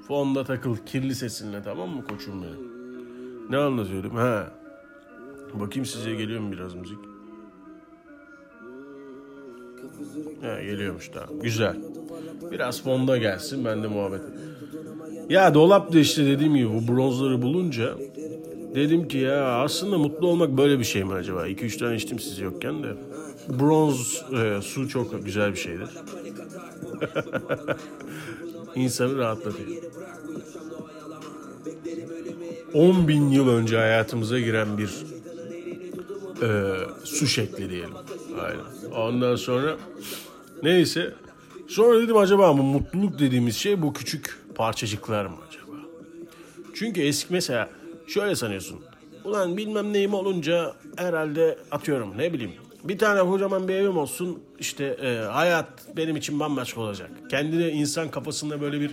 Fonda 0.09 0.45
takıl 0.45 0.77
kirli 0.77 1.15
sesinle 1.15 1.63
tamam 1.63 1.89
mı 1.89 2.05
koçum 2.05 2.43
benim? 2.43 2.71
Ne 3.51 3.57
anlatıyordum 3.57 4.17
ha? 4.17 4.51
Bakayım 5.55 5.87
size 5.87 6.15
geliyor 6.15 6.41
mu 6.41 6.53
biraz 6.53 6.75
müzik? 6.75 6.99
Ha, 10.43 10.63
geliyormuş 10.63 11.09
tamam. 11.09 11.41
Güzel. 11.43 11.77
Biraz 12.51 12.83
fonda 12.83 13.17
gelsin 13.19 13.65
ben 13.65 13.83
de 13.83 13.87
muhabbet 13.87 14.23
Ya 15.29 15.55
dolapta 15.55 15.99
işte 15.99 16.27
dediğim 16.27 16.55
gibi 16.55 16.69
bu 16.69 16.93
bronzları 16.93 17.43
bulunca 17.43 17.95
dedim 18.75 19.09
ki 19.09 19.19
ya 19.19 19.45
aslında 19.45 19.99
mutlu 19.99 20.29
olmak 20.29 20.51
böyle 20.57 20.79
bir 20.79 20.85
şey 20.85 21.05
mi 21.05 21.13
acaba? 21.13 21.49
2-3 21.49 21.79
tane 21.79 21.97
içtim 21.97 22.19
siz 22.19 22.39
yokken 22.39 22.83
de. 22.83 22.97
Bronz 23.51 24.23
e, 24.33 24.63
su 24.63 24.89
çok 24.89 25.25
güzel 25.25 25.53
bir 25.53 25.59
şeydir. 25.59 25.89
İnsanı 28.75 29.19
rahatlatıyor. 29.19 29.69
10 32.75 33.09
bin 33.09 33.31
yıl 33.31 33.49
önce 33.49 33.77
hayatımıza 33.77 34.39
giren 34.41 34.79
bir 34.79 34.91
e, 36.43 36.77
su 37.05 37.27
şekli 37.27 37.71
diyelim. 37.71 37.95
Aynen. 38.41 38.95
Ondan 38.95 39.37
sonra 39.37 39.77
neyse 40.63 41.15
sonra 41.69 42.01
dedim 42.03 42.17
acaba 42.17 42.59
bu 42.59 42.63
mutluluk 42.63 43.19
dediğimiz 43.19 43.57
şey 43.57 43.83
bu 43.83 43.93
küçük 43.93 44.39
parçacıklar 44.55 45.27
mı 45.27 45.37
acaba? 45.49 45.77
Çünkü 46.75 47.01
eski 47.01 47.33
mesela 47.33 47.71
şöyle 48.07 48.37
sanıyorsun. 48.37 48.81
Ulan 49.25 49.57
bilmem 49.57 49.93
neyim 49.93 50.15
olunca 50.15 50.75
herhalde 50.97 51.59
atıyorum 51.71 52.19
ne 52.19 52.33
bileyim. 52.33 52.53
Bir 52.85 52.99
tane 52.99 53.21
kocaman 53.21 53.69
bir 53.69 53.75
evim 53.75 53.99
olsun 53.99 54.43
işte 54.59 54.85
e, 54.85 55.17
hayat 55.17 55.97
benim 55.97 56.17
için 56.17 56.41
bambaşka 56.41 56.81
olacak. 56.81 57.11
Kendine 57.31 57.71
insan 57.71 58.11
kafasında 58.11 58.61
böyle 58.61 58.81
bir 58.81 58.91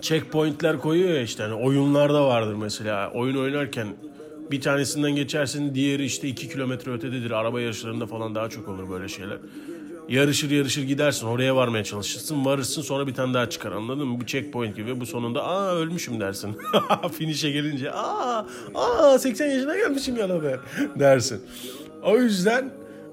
checkpointler 0.00 0.78
koyuyor 0.80 1.10
ya 1.10 1.22
işte 1.22 1.42
hani 1.42 1.54
oyunlarda 1.54 2.26
vardır 2.26 2.54
mesela 2.54 3.10
oyun 3.12 3.36
oynarken 3.36 3.88
bir 4.50 4.60
tanesinden 4.60 5.10
geçersin 5.10 5.74
diğeri 5.74 6.04
işte 6.04 6.28
2 6.28 6.48
kilometre 6.48 6.92
ötededir 6.92 7.30
araba 7.30 7.60
yarışlarında 7.60 8.06
falan 8.06 8.34
daha 8.34 8.48
çok 8.48 8.68
olur 8.68 8.90
böyle 8.90 9.08
şeyler. 9.08 9.38
Yarışır 10.08 10.50
yarışır 10.50 10.82
gidersin 10.82 11.26
oraya 11.26 11.56
varmaya 11.56 11.84
çalışırsın 11.84 12.44
varırsın 12.44 12.82
sonra 12.82 13.06
bir 13.06 13.14
tane 13.14 13.34
daha 13.34 13.50
çıkar 13.50 13.72
anladın 13.72 14.08
mı? 14.08 14.20
Bu 14.20 14.26
checkpoint 14.26 14.76
gibi 14.76 15.00
bu 15.00 15.06
sonunda 15.06 15.44
aa 15.44 15.74
ölmüşüm 15.74 16.20
dersin. 16.20 16.56
Finish'e 17.18 17.50
gelince 17.50 17.92
aa, 17.92 18.46
aa 18.74 19.18
80 19.18 19.46
yaşına 19.46 19.76
gelmişim 19.76 20.16
ya 20.16 20.42
be 20.42 20.60
dersin. 20.96 21.40
O 22.08 22.18
yüzden 22.18 22.70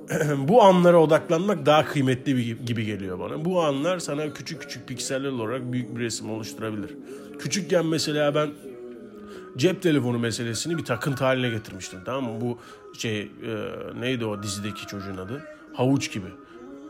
bu 0.38 0.64
anlara 0.64 0.98
odaklanmak 0.98 1.66
daha 1.66 1.86
kıymetli 1.86 2.66
gibi 2.66 2.86
geliyor 2.86 3.20
bana. 3.20 3.46
Bu 3.46 3.64
anlar 3.64 4.00
sana 4.00 4.34
küçük 4.34 4.62
küçük 4.62 4.88
pikseller 4.88 5.30
olarak 5.30 5.72
büyük 5.72 5.96
bir 5.96 6.02
resim 6.02 6.30
oluşturabilir. 6.30 6.98
Küçükken 7.40 7.86
mesela 7.86 8.36
ben 8.36 8.50
cep 9.58 9.82
telefonu 9.82 10.20
meselesini 10.20 10.78
bir 10.78 10.86
takıntı 10.86 11.24
haline 11.24 11.50
getirmiştim. 11.50 12.00
Tamam 12.06 12.24
mı? 12.24 12.42
Bu 12.42 12.58
şey 12.98 13.22
e, 13.22 13.30
neydi 14.00 14.26
o 14.26 14.44
dizideki 14.44 14.88
çocuğun 14.88 15.18
adı? 15.18 15.42
Havuç 15.74 16.12
gibi. 16.12 16.28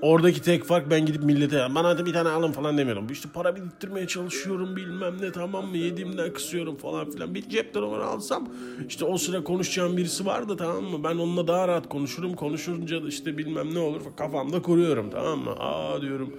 Oradaki 0.02 0.42
tek 0.42 0.64
fark 0.64 0.90
ben 0.90 1.06
gidip 1.06 1.24
millete 1.24 1.68
bana 1.76 1.98
da 1.98 2.06
bir 2.06 2.14
tane 2.14 2.30
alın 2.30 2.52
falan 2.52 2.78
demiyordum. 2.78 3.08
İşte 3.12 3.30
para 3.34 3.56
biriktirmeye 3.56 4.08
çalışıyorum 4.08 4.76
bilmem 4.76 5.22
ne 5.22 5.32
tamam 5.32 5.66
mı 5.66 5.78
yediğimden 5.78 6.34
kısıyorum 6.34 6.76
falan 6.76 7.12
filan. 7.12 7.36
Bir 7.36 7.50
cep 7.50 7.74
telefonu 7.74 8.04
alsam 8.04 8.48
işte 8.90 9.06
o 9.06 9.18
sıra 9.18 9.44
konuşacağım 9.44 9.98
birisi 9.98 10.26
vardı 10.26 10.56
tamam 10.58 10.84
mı? 10.84 11.04
Ben 11.04 11.16
onunla 11.16 11.48
daha 11.48 11.68
rahat 11.68 11.90
konuşurum. 11.90 12.34
Konuşunca 12.34 13.04
da 13.04 13.08
işte 13.08 13.38
bilmem 13.38 13.74
ne 13.74 13.80
olur 13.80 14.02
kafamda 14.18 14.62
kuruyorum 14.62 15.10
tamam 15.10 15.40
mı? 15.40 15.52
Aa 15.60 16.02
diyorum 16.02 16.34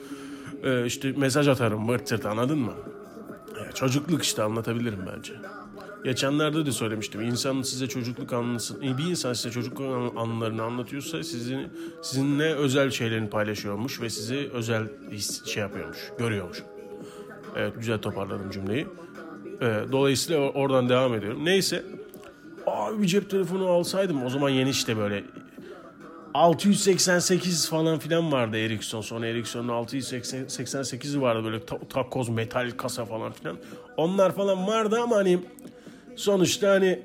e, 0.65 0.87
işte 0.87 1.13
mesaj 1.17 1.49
atarım 1.49 1.99
zırt 2.07 2.27
anladın 2.27 2.59
mı? 2.59 2.73
E, 3.69 3.73
çocukluk 3.73 4.23
işte 4.23 4.43
anlatabilirim 4.43 5.01
bence. 5.17 5.33
Geçenlerde 6.07 6.67
de 6.67 6.73
söylemiştim. 6.73 7.21
İnsanın 7.21 7.63
size 7.63 7.87
çocukluk 7.87 8.33
anısı, 8.33 8.81
bir 8.83 9.05
insan 9.05 9.33
size 9.33 9.51
çocukluk 9.51 9.81
an- 9.81 10.23
anılarını 10.23 10.63
anlatıyorsa 10.63 11.23
sizin 11.23 11.69
sizinle 12.03 12.55
özel 12.55 12.91
şeylerini 12.91 13.31
paylaşıyormuş 13.31 14.01
ve 14.01 14.11
sizi 14.11 14.51
özel 14.53 14.85
his, 15.11 15.45
şey 15.45 15.63
yapıyormuş, 15.63 15.99
görüyormuş. 16.19 16.63
Evet 17.57 17.73
güzel 17.79 17.99
toparladım 17.99 18.51
cümleyi. 18.51 18.87
Ee, 19.61 19.85
dolayısıyla 19.93 20.41
oradan 20.41 20.89
devam 20.89 21.15
ediyorum. 21.15 21.45
Neyse. 21.45 21.85
Abi 22.67 23.03
bir 23.03 23.07
cep 23.07 23.31
telefonu 23.31 23.69
alsaydım 23.69 24.25
o 24.25 24.31
zaman 24.31 24.49
yeni 24.49 24.71
işte 24.71 24.97
böyle 24.97 25.25
688 26.35 27.69
falan 27.69 27.99
filan 27.99 28.33
vardı 28.33 28.57
Ericsson. 28.57 29.01
Sonra 29.01 29.27
Ericsson'un 29.27 29.69
688'i 29.69 31.21
vardı 31.21 31.45
böyle 31.45 31.65
ta- 31.65 31.89
takoz 31.89 32.29
metal 32.29 32.71
kasa 32.77 33.05
falan 33.05 33.33
filan. 33.33 33.57
Onlar 33.97 34.35
falan 34.35 34.67
vardı 34.67 35.01
ama 35.03 35.17
hani 35.17 35.39
sonuçta 36.17 36.71
hani 36.71 36.99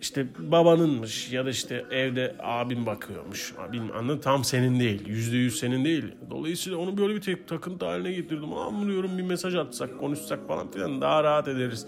işte 0.00 0.26
babanınmış 0.38 1.32
ya 1.32 1.46
da 1.46 1.50
işte 1.50 1.84
evde 1.90 2.34
abim 2.42 2.86
bakıyormuş. 2.86 3.54
Bilmem, 3.72 3.96
anladın 3.96 4.18
tam 4.18 4.44
senin 4.44 4.80
değil. 4.80 5.08
Yüzde 5.08 5.36
yüz 5.36 5.58
senin 5.58 5.84
değil. 5.84 6.04
Dolayısıyla 6.30 6.78
onu 6.78 6.96
böyle 6.98 7.16
bir 7.16 7.46
takıntı 7.46 7.86
haline 7.86 8.12
getirdim. 8.12 8.52
Anlıyorum 8.52 9.18
bir 9.18 9.22
mesaj 9.22 9.54
atsak 9.54 9.98
konuşsak 10.00 10.48
falan 10.48 10.70
filan 10.70 11.00
daha 11.00 11.24
rahat 11.24 11.48
ederiz. 11.48 11.86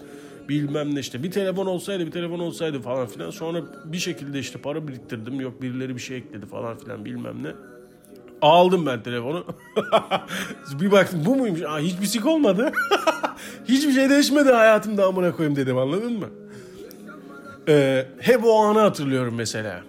Bilmem 0.49 0.95
ne 0.95 0.99
işte 0.99 1.23
bir 1.23 1.31
telefon 1.31 1.65
olsaydı 1.65 2.05
bir 2.05 2.11
telefon 2.11 2.39
olsaydı 2.39 2.81
falan 2.81 3.07
filan. 3.07 3.29
Sonra 3.29 3.61
bir 3.85 3.97
şekilde 3.97 4.39
işte 4.39 4.61
para 4.61 4.87
biriktirdim. 4.87 5.41
Yok 5.41 5.61
birileri 5.61 5.95
bir 5.95 6.01
şey 6.01 6.17
ekledi 6.17 6.45
falan 6.45 6.77
filan 6.77 7.05
bilmem 7.05 7.43
ne. 7.43 7.51
Aldım 8.41 8.85
ben 8.85 9.03
telefonu. 9.03 9.45
bir 10.79 10.91
baktım 10.91 11.21
bu 11.25 11.35
muymuş? 11.35 11.61
Aa, 11.61 11.79
hiçbir 11.79 12.05
sik 12.05 12.25
olmadı. 12.25 12.71
Hiçbir 13.65 13.91
şey 13.91 14.09
değişmedi 14.09 14.51
hayatımda 14.51 15.05
amına 15.05 15.31
koyayım 15.31 15.55
dedim 15.55 15.77
anladın 15.77 16.19
mı? 16.19 16.29
Ee, 17.67 18.07
hep 18.19 18.45
o 18.45 18.63
anı 18.63 18.79
hatırlıyorum 18.79 19.35
mesela. 19.35 19.83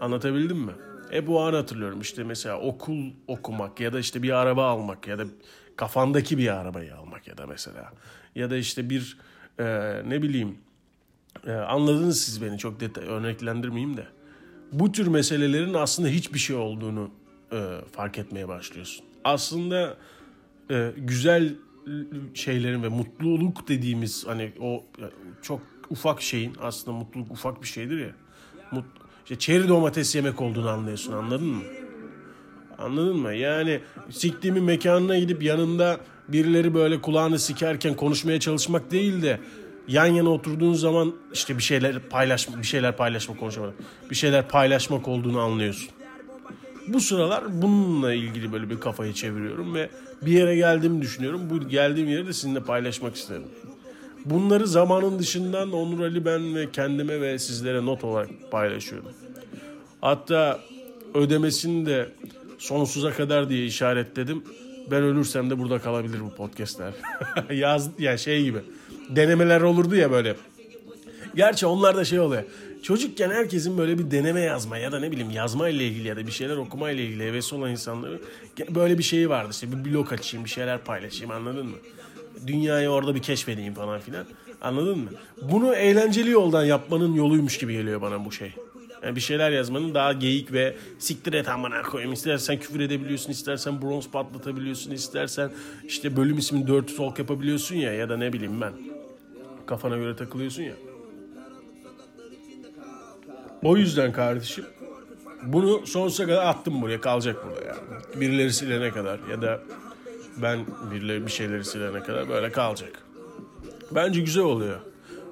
Anlatabildim 0.00 0.58
mi? 0.58 0.72
Hep 1.10 1.30
o 1.30 1.40
anı 1.42 1.56
hatırlıyorum. 1.56 2.00
İşte 2.00 2.24
mesela 2.24 2.60
okul 2.60 3.10
okumak 3.26 3.80
ya 3.80 3.92
da 3.92 3.98
işte 3.98 4.22
bir 4.22 4.30
araba 4.30 4.66
almak 4.66 5.08
ya 5.08 5.18
da 5.18 5.24
kafandaki 5.76 6.38
bir 6.38 6.48
arabayı 6.48 6.96
almak 6.96 7.28
ya 7.28 7.38
da 7.38 7.46
mesela. 7.46 7.92
Ya 8.34 8.50
da 8.50 8.56
işte 8.56 8.90
bir 8.90 9.18
e, 9.58 9.64
ne 10.06 10.22
bileyim 10.22 10.58
e, 11.46 11.52
anladınız 11.52 12.20
siz 12.20 12.42
beni 12.42 12.58
çok 12.58 12.80
detay 12.80 13.04
örneklendirmeyeyim 13.04 13.96
de. 13.96 14.06
bu 14.72 14.92
tür 14.92 15.06
meselelerin 15.06 15.74
aslında 15.74 16.08
hiçbir 16.08 16.38
şey 16.38 16.56
olduğunu 16.56 17.10
e, 17.52 17.80
fark 17.92 18.18
etmeye 18.18 18.48
başlıyorsun. 18.48 19.04
Aslında 19.24 19.96
e, 20.70 20.92
güzel 20.96 21.54
şeylerin 22.34 22.82
ve 22.82 22.88
mutluluk 22.88 23.68
dediğimiz 23.68 24.26
hani 24.26 24.52
o 24.60 24.84
çok 25.42 25.60
ufak 25.90 26.22
şeyin 26.22 26.56
aslında 26.62 26.96
mutluluk 26.96 27.30
ufak 27.30 27.62
bir 27.62 27.66
şeydir 27.66 27.98
ya. 27.98 28.12
Mut, 28.70 28.84
işte 29.24 29.38
çeri 29.38 29.68
domates 29.68 30.14
yemek 30.14 30.40
olduğunu 30.40 30.68
anlıyorsun 30.68 31.12
anladın 31.12 31.46
mı? 31.46 31.62
Anladın 32.78 33.16
mı? 33.16 33.34
Yani 33.34 33.80
siktiğimin 34.10 34.64
mekanına 34.64 35.18
gidip 35.18 35.42
yanında 35.42 36.00
birileri 36.28 36.74
böyle 36.74 37.00
kulağını 37.00 37.38
sikerken 37.38 37.94
konuşmaya 37.94 38.40
çalışmak 38.40 38.90
değil 38.90 39.22
de 39.22 39.40
yan 39.88 40.06
yana 40.06 40.30
oturduğun 40.30 40.74
zaman 40.74 41.14
işte 41.32 41.58
bir 41.58 41.62
şeyler 41.62 41.98
paylaşma, 41.98 42.58
bir 42.58 42.66
şeyler 42.66 42.96
paylaşma 42.96 43.36
konuşamadım. 43.36 43.74
Bir 44.10 44.14
şeyler 44.14 44.48
paylaşmak 44.48 45.08
olduğunu 45.08 45.40
anlıyorsun. 45.40 45.88
Bu 46.88 47.00
sıralar 47.00 47.62
bununla 47.62 48.12
ilgili 48.12 48.52
böyle 48.52 48.70
bir 48.70 48.80
kafayı 48.80 49.12
çeviriyorum 49.12 49.74
ve 49.74 49.90
bir 50.22 50.32
yere 50.32 50.56
geldiğimi 50.56 51.02
düşünüyorum. 51.02 51.50
Bu 51.50 51.68
geldiğim 51.68 52.08
yeri 52.08 52.26
de 52.26 52.32
sizinle 52.32 52.60
paylaşmak 52.60 53.16
isterim. 53.16 53.46
Bunları 54.30 54.66
zamanın 54.66 55.18
dışından 55.18 55.72
Onur 55.72 56.00
Ali 56.00 56.24
ben 56.24 56.54
ve 56.54 56.70
kendime 56.70 57.20
ve 57.20 57.38
sizlere 57.38 57.86
not 57.86 58.04
olarak 58.04 58.28
paylaşıyorum. 58.50 59.08
Hatta 60.00 60.60
ödemesini 61.14 61.86
de 61.86 62.08
sonsuza 62.58 63.10
kadar 63.10 63.48
diye 63.48 63.66
işaretledim. 63.66 64.44
Ben 64.90 65.02
ölürsem 65.02 65.50
de 65.50 65.58
burada 65.58 65.78
kalabilir 65.78 66.20
bu 66.20 66.34
podcastler. 66.34 66.92
Yaz 67.50 67.90
yani 67.98 68.18
şey 68.18 68.44
gibi. 68.44 68.58
Denemeler 69.10 69.60
olurdu 69.60 69.96
ya 69.96 70.10
böyle. 70.10 70.36
Gerçi 71.36 71.66
onlar 71.66 71.96
da 71.96 72.04
şey 72.04 72.20
oluyor. 72.20 72.42
Çocukken 72.82 73.30
herkesin 73.30 73.78
böyle 73.78 73.98
bir 73.98 74.10
deneme 74.10 74.40
yazma 74.40 74.78
ya 74.78 74.92
da 74.92 75.00
ne 75.00 75.10
bileyim 75.10 75.30
yazma 75.30 75.68
ile 75.68 75.86
ilgili 75.86 76.08
ya 76.08 76.16
da 76.16 76.26
bir 76.26 76.32
şeyler 76.32 76.56
okuma 76.56 76.90
ile 76.90 77.04
ilgili 77.04 77.24
hevesi 77.24 77.54
olan 77.54 77.70
insanların 77.70 78.20
böyle 78.70 78.98
bir 78.98 79.02
şeyi 79.02 79.28
vardı. 79.28 79.48
İşte 79.52 79.72
bir 79.72 79.90
blog 79.90 80.12
açayım, 80.12 80.44
bir 80.44 80.50
şeyler 80.50 80.84
paylaşayım 80.84 81.30
anladın 81.30 81.66
mı? 81.66 81.76
Dünyayı 82.46 82.88
orada 82.88 83.14
bir 83.14 83.22
keşfedeyim 83.22 83.74
falan 83.74 84.00
filan. 84.00 84.24
Anladın 84.62 84.98
mı? 84.98 85.10
Bunu 85.42 85.74
eğlenceli 85.74 86.30
yoldan 86.30 86.64
yapmanın 86.64 87.14
yoluymuş 87.14 87.58
gibi 87.58 87.72
geliyor 87.72 88.02
bana 88.02 88.24
bu 88.24 88.32
şey. 88.32 88.52
Yani 89.02 89.16
bir 89.16 89.20
şeyler 89.20 89.50
yazmanın 89.50 89.94
daha 89.94 90.12
geyik 90.12 90.52
ve 90.52 90.76
siktir 90.98 91.32
et 91.32 91.48
amına 91.48 91.82
koyayım. 91.82 92.12
İstersen 92.12 92.58
küfür 92.58 92.80
edebiliyorsun, 92.80 93.30
istersen 93.30 93.82
bronz 93.82 94.10
patlatabiliyorsun, 94.10 94.90
istersen 94.90 95.50
işte 95.86 96.16
bölüm 96.16 96.38
ismini 96.38 96.66
Dirty 96.66 96.96
Talk 96.96 97.18
yapabiliyorsun 97.18 97.76
ya 97.76 97.92
ya 97.92 98.08
da 98.08 98.16
ne 98.16 98.32
bileyim 98.32 98.60
ben. 98.60 98.72
Kafana 99.66 99.96
göre 99.96 100.16
takılıyorsun 100.16 100.62
ya. 100.62 100.74
O 103.62 103.76
yüzden 103.76 104.12
kardeşim 104.12 104.64
bunu 105.42 105.86
sonsuza 105.86 106.26
kadar 106.26 106.46
attım 106.46 106.82
buraya 106.82 107.00
kalacak 107.00 107.36
burada 107.46 107.66
yani. 107.66 108.20
Birileri 108.20 108.52
silene 108.52 108.90
kadar 108.90 109.20
ya 109.30 109.42
da 109.42 109.60
ben 110.42 110.58
birileri 110.90 111.26
bir 111.26 111.30
şeyleri 111.30 111.64
silene 111.64 112.02
kadar 112.02 112.28
böyle 112.28 112.52
kalacak. 112.52 113.02
Bence 113.90 114.20
güzel 114.20 114.44
oluyor. 114.44 114.80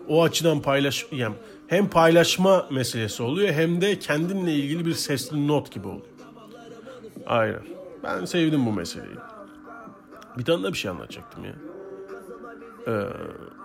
O 0.08 0.22
açıdan 0.22 0.60
paylaş 0.60 1.06
yani 1.12 1.34
hem 1.66 1.88
paylaşma 1.88 2.66
meselesi 2.70 3.22
oluyor 3.22 3.52
hem 3.54 3.80
de 3.80 3.98
kendinle 3.98 4.52
ilgili 4.54 4.86
bir 4.86 4.94
sesli 4.94 5.48
not 5.48 5.72
gibi 5.72 5.88
oluyor. 5.88 6.06
Aynen. 7.26 7.60
Ben 8.02 8.24
sevdim 8.24 8.66
bu 8.66 8.72
meseleyi. 8.72 9.16
Bir 10.38 10.44
tane 10.44 10.62
de 10.62 10.72
bir 10.72 10.78
şey 10.78 10.90
anlatacaktım 10.90 11.44
ya. 11.44 11.54
Ee, 12.88 13.06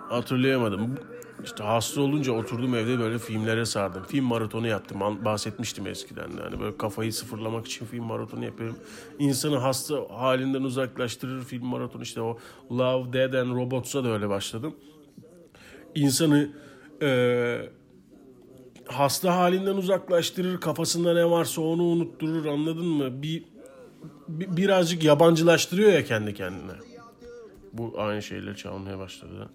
hatırlayamadım. 0.08 0.98
İşte 1.44 1.64
hasta 1.64 2.00
olunca 2.00 2.32
oturdum 2.32 2.74
evde 2.74 2.98
böyle 2.98 3.18
filmlere 3.18 3.64
sardım. 3.66 4.02
Film 4.02 4.24
maratonu 4.24 4.66
yaptım. 4.66 5.24
Bahsetmiştim 5.24 5.86
eskiden 5.86 6.36
de. 6.38 6.42
Hani 6.42 6.60
böyle 6.60 6.76
kafayı 6.76 7.12
sıfırlamak 7.12 7.66
için 7.66 7.86
film 7.86 8.04
maratonu 8.04 8.44
yapıyorum. 8.44 8.76
İnsanı 9.18 9.56
hasta 9.56 9.96
halinden 10.10 10.62
uzaklaştırır 10.62 11.44
film 11.44 11.66
maratonu. 11.66 12.02
İşte 12.02 12.20
o 12.20 12.38
Love, 12.72 13.12
Dead 13.12 13.32
and 13.32 13.56
Robots'a 13.56 14.04
da 14.04 14.08
öyle 14.08 14.28
başladım. 14.28 14.74
İnsanı 15.94 16.50
eee 17.02 17.70
hasta 18.86 19.36
halinden 19.36 19.74
uzaklaştırır, 19.76 20.60
kafasında 20.60 21.14
ne 21.14 21.30
varsa 21.30 21.60
onu 21.62 21.82
unutturur 21.82 22.46
anladın 22.46 22.86
mı? 22.86 23.22
Bir, 23.22 23.44
bir 24.28 24.56
birazcık 24.56 25.04
yabancılaştırıyor 25.04 25.92
ya 25.92 26.04
kendi 26.04 26.34
kendine. 26.34 26.72
Bu 27.72 27.94
aynı 27.98 28.22
şeyler 28.22 28.56
çalmaya 28.56 28.98
başladı. 28.98 29.48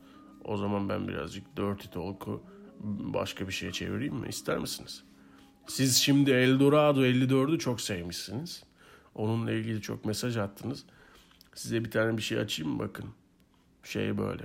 O 0.46 0.58
zaman 0.58 0.90
ben 0.90 1.08
birazcık 1.08 1.58
Dirty 1.58 1.88
Talk'u 1.88 2.44
başka 3.14 3.48
bir 3.48 3.54
şeye 3.54 3.72
çevireyim 3.72 4.16
mi? 4.16 4.28
İster 4.30 4.58
misiniz? 4.58 5.04
Siz 5.68 5.98
şimdi 5.98 6.32
Eldorado 6.32 7.06
54'ü 7.06 7.60
çok 7.60 7.82
sevmişsiniz. 7.82 8.64
Onunla 9.16 9.52
ilgili 9.52 9.82
çok 9.82 10.06
mesaj 10.06 10.38
attınız. 10.38 10.86
Size 11.56 11.86
bir 11.86 11.92
tane 11.92 12.18
bir 12.18 12.22
şey 12.22 12.40
açayım 12.40 12.74
mı? 12.74 12.80
Bakın. 12.80 13.06
Şey 13.84 14.18
böyle. 14.18 14.44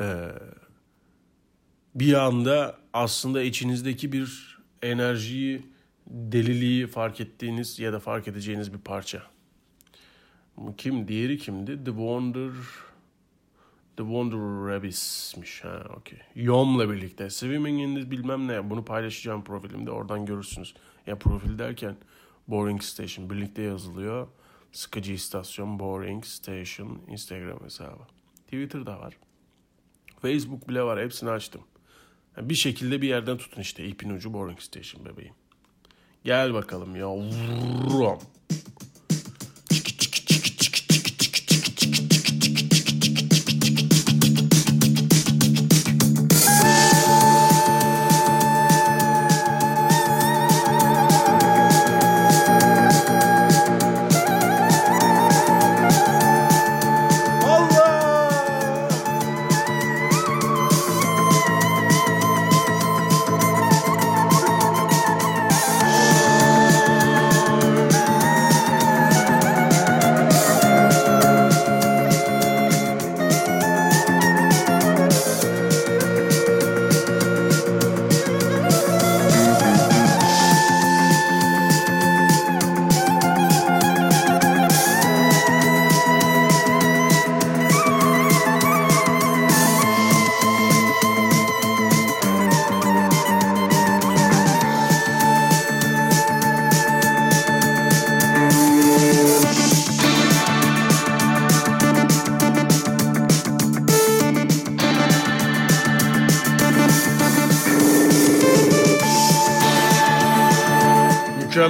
Ee, 0.00 0.28
bir 1.94 2.14
anda 2.14 2.78
aslında 2.92 3.42
içinizdeki 3.42 4.12
bir 4.12 4.58
enerjiyi, 4.82 5.66
deliliği 6.06 6.86
fark 6.86 7.20
ettiğiniz 7.20 7.78
ya 7.78 7.92
da 7.92 8.00
fark 8.00 8.28
edeceğiniz 8.28 8.72
bir 8.72 8.78
parça. 8.78 9.22
Kim? 10.76 11.08
Diğeri 11.08 11.38
kimdi? 11.38 11.84
The 11.84 11.90
Wonder... 11.90 12.52
The 14.00 14.06
Wonder 14.06 14.38
Rabbis'miş. 14.38 15.64
Ha, 15.64 15.84
okey. 15.96 16.18
Yom'la 16.34 16.90
birlikte. 16.90 17.30
Swimming 17.30 17.80
in 17.80 18.10
bilmem 18.10 18.48
ne. 18.48 18.70
Bunu 18.70 18.84
paylaşacağım 18.84 19.44
profilimde. 19.44 19.90
Oradan 19.90 20.26
görürsünüz. 20.26 20.74
Ya 21.06 21.18
profil 21.18 21.58
derken 21.58 21.96
Boring 22.48 22.82
Station 22.82 23.30
birlikte 23.30 23.62
yazılıyor. 23.62 24.28
Sıkıcı 24.72 25.12
istasyon 25.12 25.78
Boring 25.78 26.24
Station 26.24 26.98
Instagram 27.08 27.64
hesabı. 27.64 28.02
Twitter'da 28.44 29.00
var. 29.00 29.16
Facebook 30.22 30.68
bile 30.68 30.82
var. 30.82 31.00
Hepsini 31.00 31.30
açtım. 31.30 31.62
Yani 32.36 32.50
bir 32.50 32.54
şekilde 32.54 33.02
bir 33.02 33.08
yerden 33.08 33.36
tutun 33.36 33.60
işte. 33.60 33.86
ipin 33.86 34.10
ucu 34.10 34.32
Boring 34.32 34.60
Station 34.60 35.04
bebeğim. 35.04 35.34
Gel 36.24 36.54
bakalım 36.54 36.96
ya. 36.96 37.08
Vrum. 37.08 38.18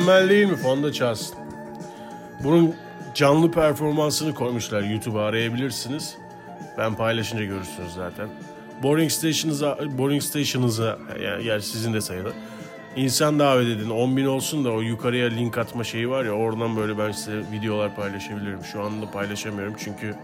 Mükemmel 0.01 0.31
değil 0.31 0.47
mi? 0.47 0.57
Fonda 0.57 0.93
çalsın. 0.93 1.37
Bunun 2.45 2.75
canlı 3.15 3.51
performansını 3.51 4.35
koymuşlar 4.35 4.83
YouTube'a 4.83 5.23
arayabilirsiniz. 5.23 6.17
Ben 6.79 6.95
paylaşınca 6.95 7.45
görürsünüz 7.45 7.95
zaten. 7.95 8.29
Boring 8.83 9.11
Station'ınıza, 9.11 9.79
Boring 9.99 10.23
Station'ınıza 10.23 10.99
yani 11.23 11.45
gerçi 11.45 11.67
sizin 11.67 11.95
de 11.95 12.01
sayılır. 12.01 12.33
İnsan 12.97 13.39
davet 13.39 13.69
edin. 13.69 13.91
10 13.91 14.17
bin 14.17 14.25
olsun 14.25 14.65
da 14.65 14.73
o 14.73 14.81
yukarıya 14.81 15.29
link 15.29 15.59
atma 15.59 15.85
şeyi 15.85 16.11
var 16.11 16.25
ya 16.25 16.33
oradan 16.33 16.77
böyle 16.77 16.99
ben 16.99 17.13
size 17.13 17.39
videolar 17.53 17.97
paylaşabilirim. 17.97 18.65
Şu 18.73 18.83
anda 18.83 19.11
paylaşamıyorum 19.11 19.75
çünkü 19.79 20.15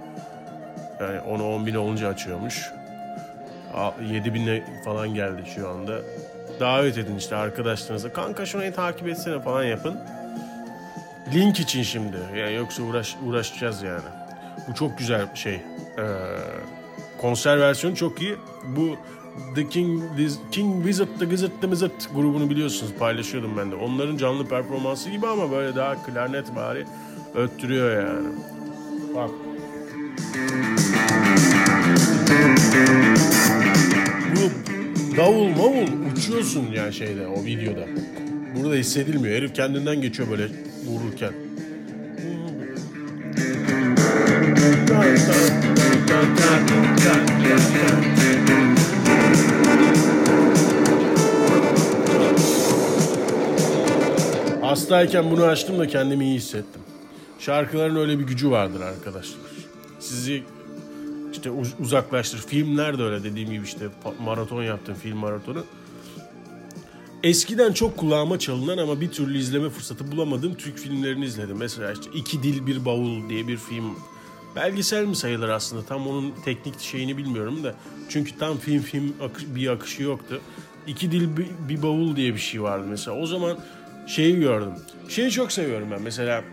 yani 1.01 1.21
onu 1.21 1.55
10 1.55 1.67
bin 1.67 1.75
olunca 1.75 2.09
açıyormuş. 2.09 2.71
7000'e 3.75 4.83
falan 4.85 5.15
geldi 5.15 5.43
şu 5.55 5.69
anda. 5.69 5.99
Davet 6.61 6.99
edin 6.99 7.17
işte 7.17 7.37
arkadaşlarınıza. 7.37 8.13
Kanka 8.13 8.47
şurayı 8.47 8.75
takip 8.75 9.09
etsene 9.09 9.41
falan 9.41 9.65
yapın. 9.65 9.99
Link 11.35 11.61
için 11.61 11.83
şimdi. 11.83 12.17
Yani 12.37 12.55
yoksa 12.55 12.83
uğraş, 12.83 13.17
uğraşacağız 13.27 13.83
yani. 13.83 14.09
Bu 14.69 14.75
çok 14.75 14.99
güzel 14.99 15.35
şey. 15.35 15.55
Ee, 15.55 15.61
konser 17.19 17.61
versiyonu 17.61 17.97
çok 17.97 18.23
iyi. 18.23 18.37
Bu 18.77 18.97
The 19.55 19.69
King, 19.69 20.03
King 20.51 20.77
Wizard, 20.77 21.09
The 21.19 21.25
Wizard, 21.25 21.51
The 21.61 21.67
Wizard 21.67 22.15
grubunu 22.15 22.51
biliyorsunuz 22.51 22.93
paylaşıyordum 22.99 23.57
ben 23.57 23.71
de. 23.71 23.75
Onların 23.75 24.17
canlı 24.17 24.49
performansı 24.49 25.11
gibi 25.11 25.27
ama 25.27 25.51
böyle 25.51 25.77
daha 25.77 26.03
klarnet 26.03 26.57
bari 26.57 26.87
öttürüyor 27.35 28.07
yani. 28.07 28.29
Bak. 29.15 29.31
Bu 32.31 33.06
davul 35.17 35.49
mavul 35.49 36.13
uçuyorsun 36.13 36.73
yani 36.73 36.93
şeyde 36.93 37.27
o 37.27 37.45
videoda. 37.45 37.87
Burada 38.57 38.75
hissedilmiyor. 38.75 39.37
Herif 39.37 39.55
kendinden 39.55 40.01
geçiyor 40.01 40.31
böyle 40.31 40.49
vururken. 40.87 41.33
Hastayken 54.61 55.31
bunu 55.31 55.45
açtım 55.45 55.79
da 55.79 55.87
kendimi 55.87 56.25
iyi 56.25 56.37
hissettim. 56.37 56.81
Şarkıların 57.39 57.97
öyle 57.97 58.19
bir 58.19 58.25
gücü 58.25 58.51
vardır 58.51 58.81
arkadaşlar. 58.81 59.41
Sizi 60.01 60.43
işte 61.47 61.61
uz- 61.61 61.75
uzaklaştır. 61.81 62.39
Filmler 62.39 62.99
de 62.99 63.03
öyle 63.03 63.25
dediğim 63.25 63.51
gibi 63.51 63.65
işte 63.65 63.89
maraton 64.21 64.63
yaptım 64.63 64.95
film 64.95 65.17
maratonu. 65.17 65.65
Eskiden 67.23 67.73
çok 67.73 67.97
kulağıma 67.97 68.39
çalınan 68.39 68.79
ama 68.79 69.01
bir 69.01 69.11
türlü 69.11 69.39
izleme 69.39 69.71
fırsatı 69.71 70.13
bulamadığım 70.13 70.55
Türk 70.55 70.79
filmlerini 70.79 71.25
izledim. 71.25 71.57
Mesela 71.57 71.93
işte 71.93 72.11
İki 72.15 72.43
Dil 72.43 72.67
Bir 72.67 72.85
Bavul 72.85 73.29
diye 73.29 73.49
bir 73.49 73.57
film. 73.57 73.85
Belgesel 74.57 75.05
mi 75.07 75.17
sayılır 75.17 75.49
aslında? 75.49 75.83
Tam 75.83 76.07
onun 76.07 76.35
teknik 76.45 76.81
şeyini 76.81 77.17
bilmiyorum 77.17 77.65
da. 77.65 77.75
Çünkü 78.09 78.39
tam 78.39 78.57
film 78.59 78.83
film 78.83 79.15
bir 79.47 79.69
akışı 79.69 80.03
yoktu. 80.03 80.41
İki 80.87 81.13
Dil 81.13 81.29
Bir, 81.69 81.83
Bavul 81.83 82.17
diye 82.17 82.35
bir 82.35 82.39
şey 82.39 82.63
vardı 82.63 82.87
mesela. 82.91 83.17
O 83.17 83.27
zaman 83.27 83.59
şeyi 84.07 84.41
gördüm. 84.41 84.73
Şeyi 85.09 85.31
çok 85.31 85.53
seviyorum 85.53 85.89
ben. 85.91 86.03
Mesela 86.03 86.45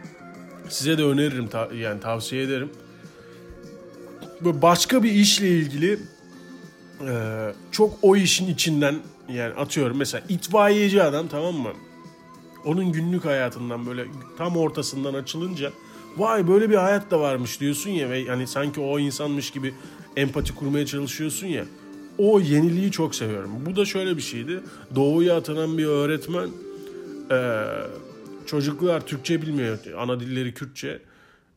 size 0.69 0.97
de 0.97 1.03
öneririm 1.03 1.49
yani 1.77 1.99
tavsiye 1.99 2.43
ederim. 2.43 2.69
Başka 4.45 5.03
bir 5.03 5.11
işle 5.11 5.49
ilgili 5.49 5.99
e, 7.07 7.13
çok 7.71 7.93
o 8.01 8.15
işin 8.15 8.47
içinden 8.47 8.95
yani 9.29 9.53
atıyorum 9.53 9.97
mesela 9.97 10.23
itfaiyeci 10.29 11.03
adam 11.03 11.27
tamam 11.27 11.55
mı? 11.55 11.71
Onun 12.65 12.91
günlük 12.91 13.25
hayatından 13.25 13.85
böyle 13.85 14.05
tam 14.37 14.57
ortasından 14.57 15.13
açılınca 15.13 15.71
vay 16.17 16.47
böyle 16.47 16.69
bir 16.69 16.75
hayat 16.75 17.11
da 17.11 17.19
varmış 17.19 17.59
diyorsun 17.59 17.89
ya 17.89 18.09
ve 18.09 18.25
hani 18.25 18.47
sanki 18.47 18.79
o 18.79 18.99
insanmış 18.99 19.51
gibi 19.51 19.73
empati 20.15 20.55
kurmaya 20.55 20.85
çalışıyorsun 20.85 21.47
ya. 21.47 21.65
O 22.17 22.39
yeniliği 22.39 22.91
çok 22.91 23.15
seviyorum. 23.15 23.51
Bu 23.65 23.75
da 23.75 23.85
şöyle 23.85 24.17
bir 24.17 24.21
şeydi. 24.21 24.59
Doğuya 24.95 25.37
atanan 25.37 25.77
bir 25.77 25.85
öğretmen 25.85 26.49
ee, 27.31 27.63
çocuklar 28.45 29.05
Türkçe 29.05 29.41
bilmiyor. 29.41 29.79
Ana 29.97 30.19
dilleri 30.19 30.53
Kürtçe. 30.53 30.99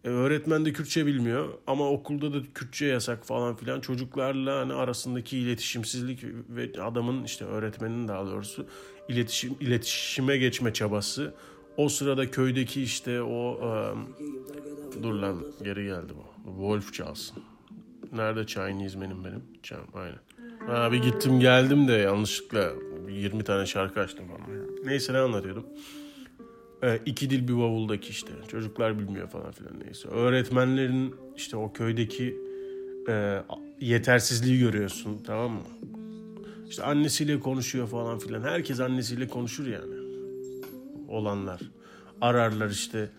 Ee, 0.06 0.10
öğretmen 0.10 0.64
de 0.64 0.72
Kürtçe 0.72 1.06
bilmiyor 1.06 1.48
ama 1.66 1.90
okulda 1.90 2.32
da 2.32 2.38
Kürtçe 2.54 2.86
yasak 2.86 3.26
falan 3.26 3.56
filan. 3.56 3.80
Çocuklarla 3.80 4.58
hani 4.60 4.72
arasındaki 4.72 5.38
iletişimsizlik 5.38 6.24
ve 6.48 6.82
adamın 6.82 7.24
işte 7.24 7.44
öğretmenin 7.44 8.08
daha 8.08 8.26
doğrusu 8.26 8.66
iletişim 9.08 9.56
iletişime 9.60 10.36
geçme 10.36 10.72
çabası. 10.72 11.34
O 11.76 11.88
sırada 11.88 12.30
köydeki 12.30 12.82
işte 12.82 13.22
o 13.22 13.60
e, 13.62 15.02
dur 15.02 15.14
lan 15.14 15.44
geri 15.64 15.84
geldi 15.84 16.12
bu. 16.16 16.50
Wolf 16.50 16.92
çalsın. 16.92 17.42
Nerede 18.12 18.46
Chinese 18.46 19.00
benim 19.00 19.24
benim? 19.24 19.42
Çam, 19.62 19.80
aynen. 19.94 20.18
Ha, 20.66 20.92
bir 20.92 21.02
gittim 21.02 21.40
geldim 21.40 21.88
de 21.88 21.92
yanlışlıkla 21.92 22.72
20 23.08 23.44
tane 23.44 23.66
şarkı 23.66 24.00
açtım 24.00 24.26
falan. 24.28 24.66
Neyse 24.84 25.12
ne 25.12 25.18
anlatıyordum. 25.18 25.66
Ee, 26.86 27.00
iki 27.06 27.30
dil 27.30 27.48
bir 27.48 27.56
bavuldaki 27.56 28.10
işte. 28.10 28.32
Çocuklar 28.48 28.98
bilmiyor 28.98 29.28
falan 29.28 29.52
filan 29.52 29.80
neyse. 29.84 30.08
Öğretmenlerin 30.08 31.14
işte 31.36 31.56
o 31.56 31.72
köydeki 31.72 32.36
e, 33.08 33.42
yetersizliği 33.80 34.58
görüyorsun 34.58 35.18
tamam 35.26 35.50
mı? 35.50 35.60
İşte 36.68 36.82
annesiyle 36.82 37.40
konuşuyor 37.40 37.88
falan 37.88 38.18
filan. 38.18 38.42
Herkes 38.42 38.80
annesiyle 38.80 39.28
konuşur 39.28 39.66
yani. 39.66 39.94
Olanlar. 41.08 41.60
Ararlar 42.20 42.70
işte 42.70 43.10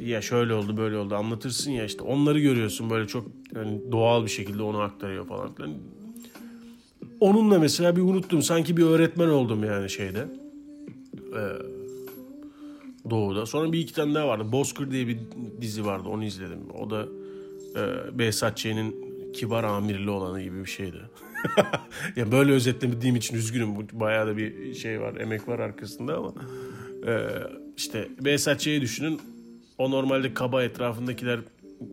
ya 0.00 0.22
şöyle 0.22 0.54
oldu 0.54 0.76
böyle 0.76 0.96
oldu 0.96 1.14
anlatırsın 1.14 1.70
ya 1.70 1.84
işte 1.84 2.02
onları 2.02 2.40
görüyorsun 2.40 2.90
böyle 2.90 3.06
çok 3.06 3.26
yani 3.54 3.80
doğal 3.92 4.24
bir 4.24 4.30
şekilde 4.30 4.62
onu 4.62 4.78
aktarıyor 4.78 5.26
falan 5.26 5.54
filan. 5.54 5.74
Onunla 7.20 7.58
mesela 7.58 7.96
bir 7.96 8.02
unuttum. 8.02 8.42
Sanki 8.42 8.76
bir 8.76 8.82
öğretmen 8.82 9.28
oldum 9.28 9.64
yani 9.64 9.90
şeyde. 9.90 10.26
Ee, 11.36 11.77
Doğu'da. 13.10 13.46
Sonra 13.46 13.72
bir 13.72 13.78
iki 13.78 13.94
tane 13.94 14.14
daha 14.14 14.28
vardı. 14.28 14.52
Bozkır 14.52 14.90
diye 14.90 15.08
bir 15.08 15.18
dizi 15.60 15.84
vardı. 15.84 16.08
Onu 16.08 16.24
izledim. 16.24 16.70
O 16.78 16.90
da 16.90 17.06
e, 17.76 18.18
Behzat 18.18 18.56
Ç'nin 18.56 19.08
kibar 19.32 19.64
amirli 19.64 20.10
olanı 20.10 20.42
gibi 20.42 20.60
bir 20.64 20.70
şeydi. 20.70 21.00
ya 22.16 22.32
böyle 22.32 22.52
özetlemediğim 22.52 23.16
için 23.16 23.36
üzgünüm. 23.36 23.68
Bayağı 23.92 24.26
da 24.26 24.36
bir 24.36 24.74
şey 24.74 25.00
var, 25.00 25.16
emek 25.16 25.48
var 25.48 25.58
arkasında 25.58 26.16
ama 26.16 26.34
e, 27.06 27.28
işte 27.76 28.08
Behzat 28.20 28.60
Ç'yi 28.60 28.80
düşünün. 28.80 29.20
O 29.78 29.90
normalde 29.90 30.34
kaba 30.34 30.62
etrafındakiler 30.62 31.40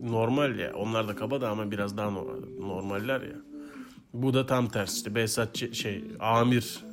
normal 0.02 0.58
ya. 0.58 0.72
Onlar 0.74 1.08
da 1.08 1.16
kaba 1.16 1.40
da 1.40 1.48
ama 1.50 1.70
biraz 1.70 1.96
daha 1.96 2.10
normal, 2.10 2.40
normaller 2.60 3.20
ya. 3.20 3.36
Bu 4.12 4.34
da 4.34 4.46
tam 4.46 4.68
tersi 4.68 4.96
işte 4.96 5.14
Behzat 5.14 5.56
Ç- 5.62 5.74
şey 5.74 6.04
Amir 6.20 6.84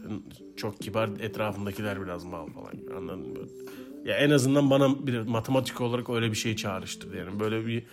çok 0.58 0.80
kibar 0.80 1.10
etrafındakiler 1.20 2.02
biraz 2.02 2.24
mal 2.26 2.48
falan 2.48 2.98
anladın 2.98 3.20
mı? 3.30 3.48
Ya 4.06 4.18
en 4.18 4.30
azından 4.30 4.70
bana 4.70 5.08
bir 5.08 5.20
matematik 5.20 5.82
olarak 5.82 6.10
öyle 6.10 6.32
bir 6.32 6.38
şey 6.38 6.56
çağrıştırdı 6.56 7.18
yani 7.18 7.40
böyle 7.40 7.68
bir 7.68 7.84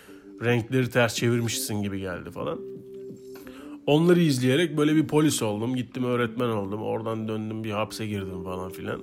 renkleri 0.45 0.91
ters 0.91 1.15
çevirmişsin 1.15 1.83
gibi 1.83 2.01
geldi 2.01 2.31
falan. 2.31 2.59
Onları 3.87 4.21
izleyerek 4.21 4.77
böyle 4.77 4.97
bir 4.97 5.07
polis 5.07 5.43
oldum. 5.43 5.77
Gittim 5.77 6.05
öğretmen 6.05 6.49
oldum. 6.49 6.83
Oradan 6.83 7.29
döndüm 7.29 7.65
bir 7.65 7.71
hapse 7.71 8.07
girdim 8.07 8.45
falan 8.45 8.73
filan. 8.73 9.03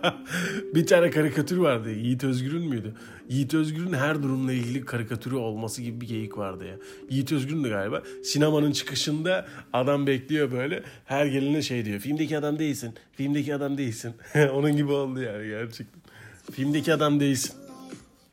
bir 0.74 0.86
tane 0.86 1.10
karikatür 1.10 1.56
vardı. 1.56 1.90
Yiğit 1.90 2.24
Özgür'ün 2.24 2.68
müydü? 2.68 2.94
Yiğit 3.28 3.54
Özgür'ün 3.54 3.92
her 3.92 4.22
durumla 4.22 4.52
ilgili 4.52 4.84
karikatürü 4.84 5.34
olması 5.34 5.82
gibi 5.82 6.00
bir 6.00 6.08
geyik 6.08 6.38
vardı 6.38 6.64
ya. 6.66 6.76
Yiğit 7.10 7.32
Özgür'ün 7.32 7.62
galiba. 7.62 8.02
Sinemanın 8.24 8.72
çıkışında 8.72 9.46
adam 9.72 10.06
bekliyor 10.06 10.52
böyle. 10.52 10.82
Her 11.04 11.26
gelene 11.26 11.62
şey 11.62 11.84
diyor. 11.84 12.00
Filmdeki 12.00 12.38
adam 12.38 12.58
değilsin. 12.58 12.94
Filmdeki 13.12 13.54
adam 13.54 13.78
değilsin. 13.78 14.14
Onun 14.54 14.76
gibi 14.76 14.92
oldu 14.92 15.22
yani 15.22 15.48
gerçekten. 15.48 16.03
Filmdeki 16.52 16.94
adam 16.94 17.20
değilsin. 17.20 17.54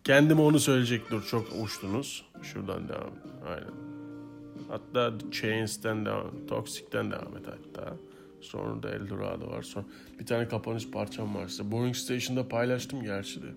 Kendime 0.03 0.41
onu 0.41 0.59
söyleyecek 0.59 1.11
dur. 1.11 1.23
Çok 1.31 1.47
uçtunuz. 1.63 2.25
Şuradan 2.41 2.89
devam. 2.89 3.13
Aynen. 3.47 3.73
Hatta 4.67 5.13
Chains'ten 5.31 6.05
devam, 6.05 6.31
Toxic'ten 6.47 7.11
devam 7.11 7.37
et 7.37 7.45
hatta. 7.47 7.95
Sonra 8.41 8.83
da 8.83 8.89
Eldorado 8.89 9.47
var. 9.47 9.63
Sonra 9.63 9.85
bir 10.19 10.25
tane 10.25 10.47
kapanış 10.47 10.89
parçam 10.89 11.35
var 11.35 11.47
size. 11.47 11.71
Boring 11.71 11.95
Station'da 11.95 12.47
paylaştım 12.47 13.03
gerçi 13.03 13.41
de. 13.41 13.47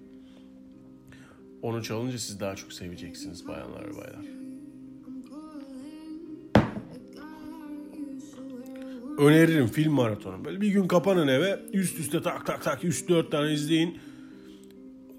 Onu 1.63 1.83
çalınca 1.83 2.19
siz 2.19 2.41
daha 2.41 2.57
çok 2.57 2.73
seveceksiniz 2.73 3.49
bayanlar 3.49 3.85
ve 3.85 3.97
baylar. 3.97 4.25
Öneririm 9.19 9.67
film 9.67 9.93
maratonu. 9.93 10.45
Böyle 10.45 10.61
bir 10.61 10.69
gün 10.69 10.89
kapanın 10.89 11.29
eve 11.29 11.61
üst 11.73 11.99
üste 12.01 12.23
tak 12.23 12.47
tak 12.47 12.65
tak 12.65 12.85
3-4 12.85 13.31
tane 13.31 13.53
izleyin. 13.53 13.99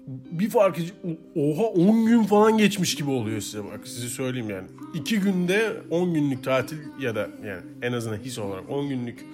Bir 0.06 0.50
fark 0.50 0.78
oha 1.36 1.62
10 1.62 2.06
gün 2.06 2.22
falan 2.22 2.58
geçmiş 2.58 2.94
gibi 2.94 3.10
oluyor 3.10 3.40
size 3.40 3.64
bak 3.64 3.88
sizi 3.88 4.10
söyleyeyim 4.10 4.50
yani. 4.50 4.66
2 4.94 5.20
günde 5.20 5.76
10 5.90 6.14
günlük 6.14 6.44
tatil 6.44 6.78
ya 7.00 7.14
da 7.14 7.30
yani 7.44 7.60
en 7.82 7.92
azından 7.92 8.16
his 8.16 8.38
olarak 8.38 8.70
10 8.70 8.88
günlük 8.88 9.24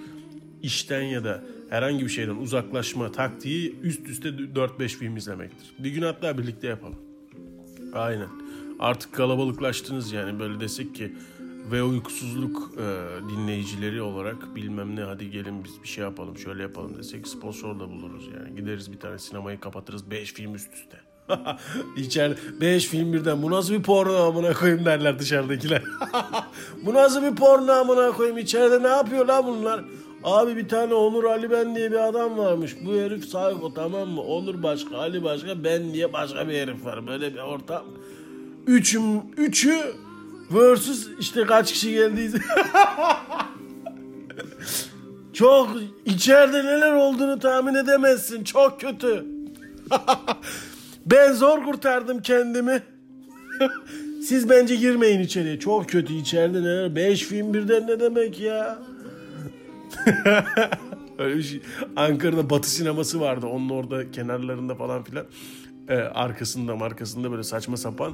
işten 0.63 1.01
ya 1.01 1.23
da 1.23 1.43
herhangi 1.69 2.05
bir 2.05 2.09
şeyden 2.09 2.35
uzaklaşma 2.35 3.11
taktiği 3.11 3.75
üst 3.83 4.09
üste 4.09 4.29
4-5 4.29 4.87
film 4.87 5.17
izlemektir. 5.17 5.73
Bir 5.79 5.91
gün 5.91 6.01
hatta 6.01 6.37
birlikte 6.37 6.67
yapalım. 6.67 6.99
Aynen. 7.93 8.27
Artık 8.79 9.13
kalabalıklaştınız 9.13 10.11
yani 10.11 10.39
böyle 10.39 10.59
desek 10.59 10.95
ki 10.95 11.13
ve 11.71 11.83
uykusuzluk 11.83 12.71
e, 12.77 12.85
dinleyicileri 13.29 14.01
olarak 14.01 14.55
bilmem 14.55 14.95
ne 14.95 15.01
hadi 15.01 15.31
gelin 15.31 15.63
biz 15.63 15.83
bir 15.83 15.87
şey 15.87 16.03
yapalım 16.03 16.37
şöyle 16.37 16.61
yapalım 16.61 16.97
desek 16.97 17.27
sponsor 17.27 17.79
da 17.79 17.89
buluruz 17.89 18.29
yani. 18.37 18.55
Gideriz 18.55 18.91
bir 18.91 18.99
tane 18.99 19.19
sinemayı 19.19 19.59
kapatırız 19.59 20.11
5 20.11 20.33
film 20.33 20.55
üst 20.55 20.73
üste. 20.73 20.97
İçeride 21.97 22.35
5 22.61 22.87
film 22.87 23.13
birden 23.13 23.41
bu 23.41 23.51
nasıl 23.51 23.73
bir 23.73 23.83
porno 23.83 24.15
amına 24.15 24.53
koyayım 24.53 24.85
derler 24.85 25.19
dışarıdakiler. 25.19 25.83
bu 26.85 26.93
nasıl 26.93 27.23
bir 27.23 27.35
porno 27.35 27.71
amına 27.71 28.11
koyayım 28.11 28.37
içeride 28.37 28.83
ne 28.83 28.87
yapıyor 28.87 29.25
lan 29.25 29.47
bunlar? 29.47 29.83
Abi 30.23 30.55
bir 30.55 30.67
tane 30.69 30.93
Onur 30.93 31.23
Ali 31.23 31.51
Ben 31.51 31.75
diye 31.75 31.91
bir 31.91 32.07
adam 32.07 32.37
varmış. 32.37 32.75
Bu 32.85 32.93
herif 32.93 33.25
sayko 33.25 33.73
tamam 33.73 34.09
mı? 34.09 34.21
Onur 34.21 34.63
başka, 34.63 34.97
Ali 34.97 35.23
başka, 35.23 35.63
ben 35.63 35.93
diye 35.93 36.13
başka 36.13 36.47
bir 36.47 36.53
herif 36.53 36.85
var. 36.85 37.07
Böyle 37.07 37.33
bir 37.33 37.39
ortam. 37.39 37.83
Üçüm, 38.67 39.03
üçü 39.37 39.93
versus 40.53 41.09
işte 41.19 41.43
kaç 41.43 41.71
kişi 41.71 41.91
geldiyse. 41.91 42.37
Çok 45.33 45.69
içeride 46.05 46.65
neler 46.65 46.93
olduğunu 46.93 47.39
tahmin 47.39 47.75
edemezsin. 47.75 48.43
Çok 48.43 48.81
kötü. 48.81 49.25
ben 51.05 51.33
zor 51.33 51.63
kurtardım 51.63 52.21
kendimi. 52.21 52.83
Siz 54.23 54.49
bence 54.49 54.75
girmeyin 54.75 55.19
içeriye. 55.19 55.59
Çok 55.59 55.89
kötü 55.89 56.13
içeride 56.13 56.61
neler. 56.61 56.95
Beş 56.95 57.23
film 57.23 57.53
birden 57.53 57.87
ne 57.87 57.99
demek 57.99 58.39
ya? 58.39 58.79
Öyle 61.17 61.37
bir 61.37 61.43
şey. 61.43 61.61
Ankara'da 61.95 62.49
Batı 62.49 62.69
sineması 62.69 63.21
vardı. 63.21 63.45
Onun 63.45 63.69
orada 63.69 64.11
kenarlarında 64.11 64.75
falan 64.75 65.03
filan. 65.03 65.25
Ee, 65.87 65.95
arkasında 65.95 66.73
arkasında 66.73 67.31
böyle 67.31 67.43
saçma 67.43 67.77
sapan 67.77 68.13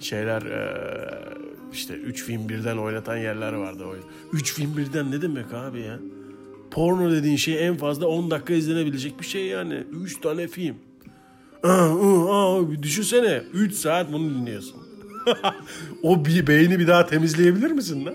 şeyler 0.00 0.42
ee, 0.42 0.72
işte 1.72 1.94
3 1.94 2.24
film 2.24 2.48
birden 2.48 2.76
oynatan 2.76 3.16
yerler 3.16 3.52
vardı. 3.52 3.84
3 4.32 4.54
film 4.54 4.76
birden 4.76 5.10
ne 5.10 5.22
demek 5.22 5.54
abi 5.54 5.80
ya? 5.80 5.98
Porno 6.70 7.10
dediğin 7.10 7.36
şey 7.36 7.66
en 7.66 7.76
fazla 7.76 8.06
10 8.06 8.30
dakika 8.30 8.54
izlenebilecek 8.54 9.20
bir 9.20 9.26
şey 9.26 9.46
yani. 9.46 9.84
3 10.02 10.20
tane 10.20 10.48
film. 10.48 10.76
Aa, 11.62 11.88
aa, 12.28 12.82
düşünsene 12.82 13.42
3 13.52 13.74
saat 13.74 14.12
bunu 14.12 14.30
dinliyorsun. 14.30 14.76
o 16.02 16.24
bir 16.24 16.46
beyni 16.46 16.78
bir 16.78 16.86
daha 16.86 17.06
temizleyebilir 17.06 17.70
misin 17.70 18.06
lan? 18.06 18.14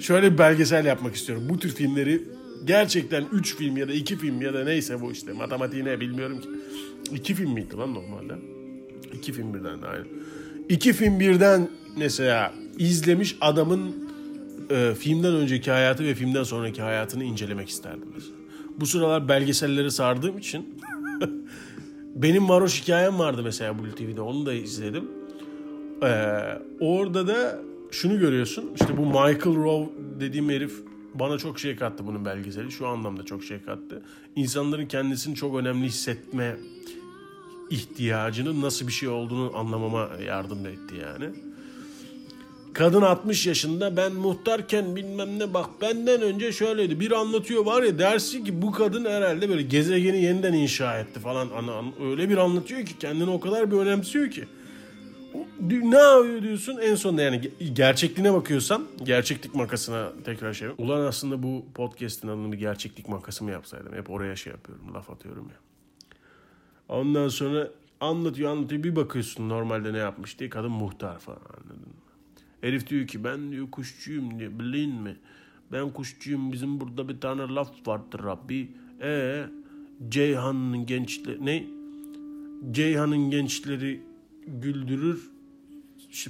Şöyle 0.00 0.32
bir 0.32 0.38
belgesel 0.38 0.84
yapmak 0.84 1.14
istiyorum. 1.14 1.44
Bu 1.48 1.58
tür 1.58 1.70
filmleri 1.70 2.22
gerçekten 2.64 3.24
3 3.32 3.56
film 3.56 3.76
ya 3.76 3.88
da 3.88 3.92
2 3.92 4.16
film 4.16 4.42
ya 4.42 4.54
da 4.54 4.64
neyse 4.64 5.00
bu 5.00 5.12
işte 5.12 5.32
matematiği 5.32 5.84
ne 5.84 6.00
bilmiyorum 6.00 6.40
ki. 6.40 6.48
2 7.12 7.34
film 7.34 7.50
miydi 7.50 7.76
lan 7.76 7.94
normalde? 7.94 8.34
2 9.12 9.32
film 9.32 9.54
birden 9.54 9.82
de 9.82 9.86
aynı. 9.86 10.04
2 10.68 10.92
film 10.92 11.20
birden 11.20 11.68
mesela 11.96 12.52
izlemiş 12.78 13.36
adamın 13.40 14.08
e, 14.70 14.94
filmden 14.94 15.34
önceki 15.34 15.70
hayatı 15.70 16.04
ve 16.04 16.14
filmden 16.14 16.42
sonraki 16.42 16.82
hayatını 16.82 17.24
incelemek 17.24 17.68
isterdim 17.68 18.08
mesela. 18.14 18.36
Bu 18.80 18.86
sıralar 18.86 19.28
belgeselleri 19.28 19.90
sardığım 19.90 20.38
için 20.38 20.78
benim 22.14 22.48
varoş 22.48 22.82
hikayem 22.82 23.18
vardı 23.18 23.40
mesela 23.44 23.78
Blue 23.78 23.94
TV'de 23.94 24.20
onu 24.20 24.46
da 24.46 24.52
izledim. 24.52 25.04
Ee, 26.02 26.08
orada 26.80 27.26
da 27.26 27.58
şunu 27.90 28.18
görüyorsun 28.18 28.70
işte 28.80 28.96
bu 28.96 29.06
Michael 29.06 29.56
Rowe 29.56 29.92
dediğim 30.20 30.50
herif 30.50 30.72
bana 31.14 31.38
çok 31.38 31.58
şey 31.58 31.76
kattı 31.76 32.06
bunun 32.06 32.24
belgeseli. 32.24 32.72
Şu 32.72 32.86
anlamda 32.86 33.24
çok 33.24 33.44
şey 33.44 33.62
kattı. 33.62 34.02
İnsanların 34.36 34.86
kendisini 34.86 35.34
çok 35.34 35.56
önemli 35.56 35.86
hissetme 35.86 36.56
ihtiyacının 37.70 38.62
nasıl 38.62 38.86
bir 38.86 38.92
şey 38.92 39.08
olduğunu 39.08 39.56
anlamama 39.56 40.08
yardım 40.26 40.66
etti 40.66 40.94
yani. 41.02 41.30
Kadın 42.74 43.02
60 43.02 43.46
yaşında 43.46 43.96
ben 43.96 44.12
muhtarken 44.12 44.96
bilmem 44.96 45.38
ne 45.38 45.54
bak 45.54 45.70
benden 45.80 46.22
önce 46.22 46.52
şöyleydi. 46.52 47.00
Bir 47.00 47.12
anlatıyor 47.12 47.66
var 47.66 47.82
ya 47.82 47.98
dersi 47.98 48.44
ki 48.44 48.62
bu 48.62 48.72
kadın 48.72 49.04
herhalde 49.04 49.48
böyle 49.48 49.62
gezegeni 49.62 50.22
yeniden 50.22 50.52
inşa 50.52 50.98
etti 50.98 51.20
falan. 51.20 51.48
Öyle 52.00 52.28
bir 52.28 52.36
anlatıyor 52.36 52.86
ki 52.86 52.98
kendini 52.98 53.30
o 53.30 53.40
kadar 53.40 53.70
bir 53.70 53.76
önemsiyor 53.76 54.30
ki. 54.30 54.44
Ne 55.60 55.96
yapıyor 55.96 56.42
diyorsun 56.42 56.78
en 56.82 56.94
sonunda 56.94 57.22
yani 57.22 57.50
gerçekliğine 57.72 58.34
bakıyorsan 58.34 58.86
gerçeklik 59.02 59.54
makasına 59.54 60.12
tekrar 60.24 60.52
şey. 60.52 60.68
Ulan 60.78 61.00
aslında 61.00 61.42
bu 61.42 61.64
podcast'in 61.74 62.28
adını 62.28 62.52
bir 62.52 62.58
gerçeklik 62.58 63.08
makası 63.08 63.44
mı 63.44 63.50
yapsaydım? 63.50 63.94
Hep 63.94 64.10
oraya 64.10 64.36
şey 64.36 64.52
yapıyorum 64.52 64.94
laf 64.94 65.10
atıyorum 65.10 65.48
ya. 65.48 65.56
Ondan 66.88 67.28
sonra 67.28 67.68
anlatıyor 68.00 68.50
anlatıyor 68.50 68.82
bir 68.82 68.96
bakıyorsun 68.96 69.48
normalde 69.48 69.92
ne 69.92 69.98
yapmış 69.98 70.38
diye 70.38 70.50
kadın 70.50 70.72
muhtar 70.72 71.18
falan 71.18 71.38
anladın? 71.38 71.93
Herif 72.64 72.86
diyor 72.86 73.06
ki 73.06 73.24
ben 73.24 73.52
diyor 73.52 73.70
kuşçuyum 73.70 74.38
diyor 74.38 74.58
bilin 74.58 74.94
mi? 74.94 75.16
Ben 75.72 75.90
kuşçuyum 75.90 76.52
bizim 76.52 76.80
burada 76.80 77.08
bir 77.08 77.20
tane 77.20 77.42
laf 77.42 77.86
vardır 77.86 78.24
Rabbi. 78.24 78.70
E 79.02 79.44
Ceyhan'ın 80.08 80.86
gençleri 80.86 81.46
ne? 81.46 81.66
Ceyhan'ın 82.70 83.30
gençleri 83.30 84.00
güldürür. 84.46 85.30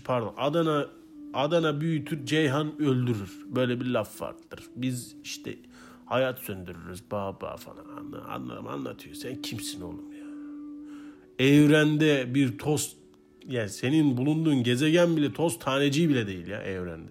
Pardon 0.04 0.34
Adana 0.36 0.86
Adana 1.34 1.80
büyütür 1.80 2.26
Ceyhan 2.26 2.82
öldürür. 2.82 3.46
Böyle 3.46 3.80
bir 3.80 3.86
laf 3.86 4.22
vardır. 4.22 4.60
Biz 4.76 5.16
işte 5.24 5.58
hayat 6.06 6.38
söndürürüz 6.38 7.02
baba 7.10 7.56
falan 7.56 7.84
anlarım 8.28 8.68
anlatıyor. 8.68 9.14
Sen 9.14 9.42
kimsin 9.42 9.80
oğlum 9.80 10.12
ya? 10.12 10.24
Evrende 11.46 12.34
bir 12.34 12.58
toz 12.58 13.03
yani 13.48 13.68
senin 13.68 14.16
bulunduğun 14.16 14.62
gezegen 14.62 15.16
bile 15.16 15.32
toz 15.32 15.58
taneciği 15.58 16.08
bile 16.08 16.26
değil 16.26 16.46
ya 16.46 16.62
evrende. 16.62 17.10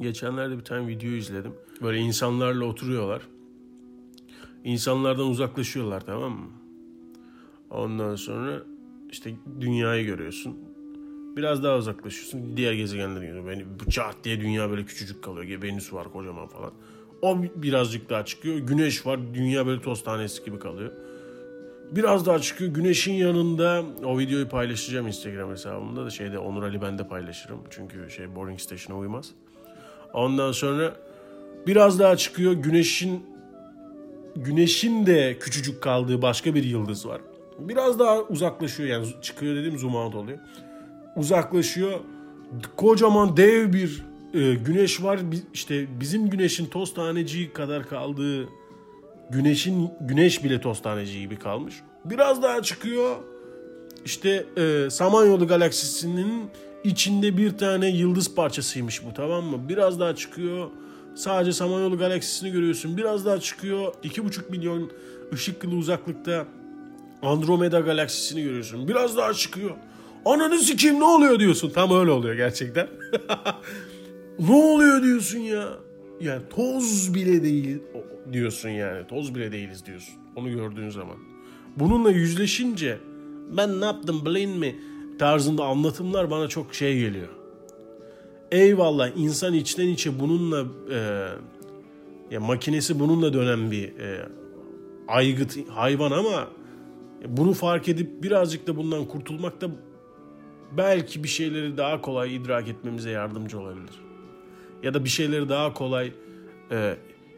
Geçenlerde 0.00 0.58
bir 0.58 0.64
tane 0.64 0.88
video 0.88 1.10
izledim. 1.10 1.52
Böyle 1.82 1.98
insanlarla 1.98 2.64
oturuyorlar. 2.64 3.22
İnsanlardan 4.64 5.26
uzaklaşıyorlar 5.26 6.06
tamam 6.06 6.32
mı? 6.32 6.50
Ondan 7.70 8.16
sonra 8.16 8.62
işte 9.10 9.34
dünyayı 9.60 10.06
görüyorsun. 10.06 10.56
Biraz 11.36 11.62
daha 11.62 11.76
uzaklaşıyorsun. 11.76 12.56
Diğer 12.56 12.72
gezegenleri 12.72 13.26
görüyorsun. 13.26 13.50
Yani 13.50 13.64
bıçak 13.80 14.24
diye 14.24 14.40
dünya 14.40 14.70
böyle 14.70 14.84
küçücük 14.84 15.24
kalıyor. 15.24 15.62
Venüs 15.62 15.92
var 15.92 16.12
kocaman 16.12 16.46
falan. 16.46 16.72
O 17.22 17.42
birazcık 17.42 18.10
daha 18.10 18.24
çıkıyor. 18.24 18.58
Güneş 18.58 19.06
var. 19.06 19.34
Dünya 19.34 19.66
böyle 19.66 19.80
toz 19.80 20.04
tanesi 20.04 20.44
gibi 20.44 20.58
kalıyor. 20.58 20.92
Biraz 21.90 22.26
daha 22.26 22.38
çıkıyor. 22.38 22.70
Güneşin 22.70 23.12
yanında 23.12 23.82
o 24.04 24.18
videoyu 24.18 24.48
paylaşacağım 24.48 25.06
Instagram 25.06 25.50
hesabımda 25.50 26.04
da 26.04 26.10
şeyde 26.10 26.38
Onur 26.38 26.62
Ali 26.62 26.82
ben 26.82 26.98
de 26.98 27.08
paylaşırım. 27.08 27.60
Çünkü 27.70 28.10
şey 28.10 28.34
Boring 28.36 28.60
Station'a 28.60 28.98
uymaz. 28.98 29.30
Ondan 30.12 30.52
sonra 30.52 30.96
biraz 31.66 31.98
daha 31.98 32.16
çıkıyor. 32.16 32.52
Güneşin 32.52 33.34
Güneşin 34.36 35.06
de 35.06 35.38
küçücük 35.40 35.82
kaldığı 35.82 36.22
başka 36.22 36.54
bir 36.54 36.64
yıldız 36.64 37.06
var. 37.06 37.20
Biraz 37.58 37.98
daha 37.98 38.20
uzaklaşıyor 38.22 38.88
yani 38.88 39.06
çıkıyor 39.22 39.56
dedim 39.56 39.78
zoom 39.78 39.94
out 39.94 40.14
oluyor. 40.14 40.38
Uzaklaşıyor. 41.16 42.00
Kocaman 42.76 43.36
dev 43.36 43.72
bir 43.72 44.04
e, 44.34 44.54
güneş 44.54 45.02
var. 45.02 45.20
İşte 45.54 46.00
bizim 46.00 46.30
güneşin 46.30 46.66
toz 46.66 46.94
taneciği 46.94 47.52
kadar 47.52 47.88
kaldığı 47.88 48.48
güneşin 49.30 49.90
güneş 50.00 50.44
bile 50.44 50.60
toz 50.60 50.82
taneciği 50.82 51.20
gibi 51.20 51.38
kalmış. 51.38 51.74
Biraz 52.04 52.42
daha 52.42 52.62
çıkıyor. 52.62 53.16
İşte 54.04 54.46
e, 54.56 54.90
Samanyolu 54.90 55.46
galaksisinin 55.46 56.50
içinde 56.84 57.36
bir 57.36 57.58
tane 57.58 57.88
yıldız 57.88 58.34
parçasıymış 58.34 59.04
bu 59.04 59.14
tamam 59.14 59.44
mı? 59.44 59.68
Biraz 59.68 60.00
daha 60.00 60.14
çıkıyor. 60.14 60.70
Sadece 61.14 61.52
Samanyolu 61.52 61.98
galaksisini 61.98 62.50
görüyorsun. 62.50 62.96
Biraz 62.96 63.26
daha 63.26 63.40
çıkıyor. 63.40 63.94
2,5 64.04 64.50
milyon 64.50 64.90
ışık 65.32 65.64
yılı 65.64 65.76
uzaklıkta 65.76 66.46
Andromeda 67.22 67.80
galaksisini 67.80 68.42
görüyorsun. 68.42 68.88
Biraz 68.88 69.16
daha 69.16 69.34
çıkıyor. 69.34 69.70
Ananı 70.24 70.58
sikeyim 70.58 71.00
ne 71.00 71.04
oluyor 71.04 71.40
diyorsun. 71.40 71.70
Tam 71.70 72.00
öyle 72.00 72.10
oluyor 72.10 72.34
gerçekten. 72.34 72.88
ne 74.38 74.54
oluyor 74.54 75.02
diyorsun 75.02 75.38
ya. 75.38 75.68
Yani 76.20 76.42
toz 76.50 77.14
bile 77.14 77.42
değil 77.42 77.82
diyorsun 78.32 78.68
yani. 78.68 79.06
Toz 79.06 79.34
bile 79.34 79.52
değiliz 79.52 79.86
diyorsun. 79.86 80.14
Onu 80.36 80.50
gördüğün 80.50 80.90
zaman. 80.90 81.16
Bununla 81.76 82.10
yüzleşince 82.10 82.98
ben 83.56 83.80
ne 83.80 83.84
yaptım 83.84 84.26
bilin 84.26 84.58
mi 84.58 84.76
tarzında 85.18 85.64
anlatımlar 85.64 86.30
bana 86.30 86.48
çok 86.48 86.74
şey 86.74 86.98
geliyor. 86.98 87.28
Eyvallah 88.50 89.10
insan 89.16 89.54
içten 89.54 89.88
içe 89.88 90.20
bununla 90.20 90.64
e, 90.92 91.28
ya 92.30 92.40
makinesi 92.40 93.00
bununla 93.00 93.32
dönen 93.32 93.70
bir 93.70 93.98
e, 93.98 94.28
aygıt 95.08 95.68
hayvan 95.68 96.10
ama 96.10 96.48
bunu 97.28 97.52
fark 97.52 97.88
edip 97.88 98.22
birazcık 98.22 98.66
da 98.66 98.76
bundan 98.76 99.04
kurtulmak 99.04 99.60
da 99.60 99.70
belki 100.76 101.22
bir 101.22 101.28
şeyleri 101.28 101.76
daha 101.76 102.00
kolay 102.00 102.36
idrak 102.36 102.68
etmemize 102.68 103.10
yardımcı 103.10 103.60
olabilir. 103.60 104.00
Ya 104.82 104.94
da 104.94 105.04
bir 105.04 105.08
şeyleri 105.08 105.48
daha 105.48 105.74
kolay 105.74 106.12
e, 106.70 106.96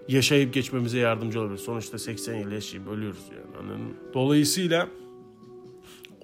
yaşayıp 0.08 0.54
geçmemize 0.54 0.98
yardımcı 0.98 1.40
olabilir. 1.40 1.58
Sonuçta 1.58 1.98
80 1.98 2.34
yıl 2.34 2.52
yaşayıp 2.52 2.88
ölüyoruz 2.88 3.24
yani. 3.30 3.56
Anladın 3.60 3.96
Dolayısıyla 4.14 4.88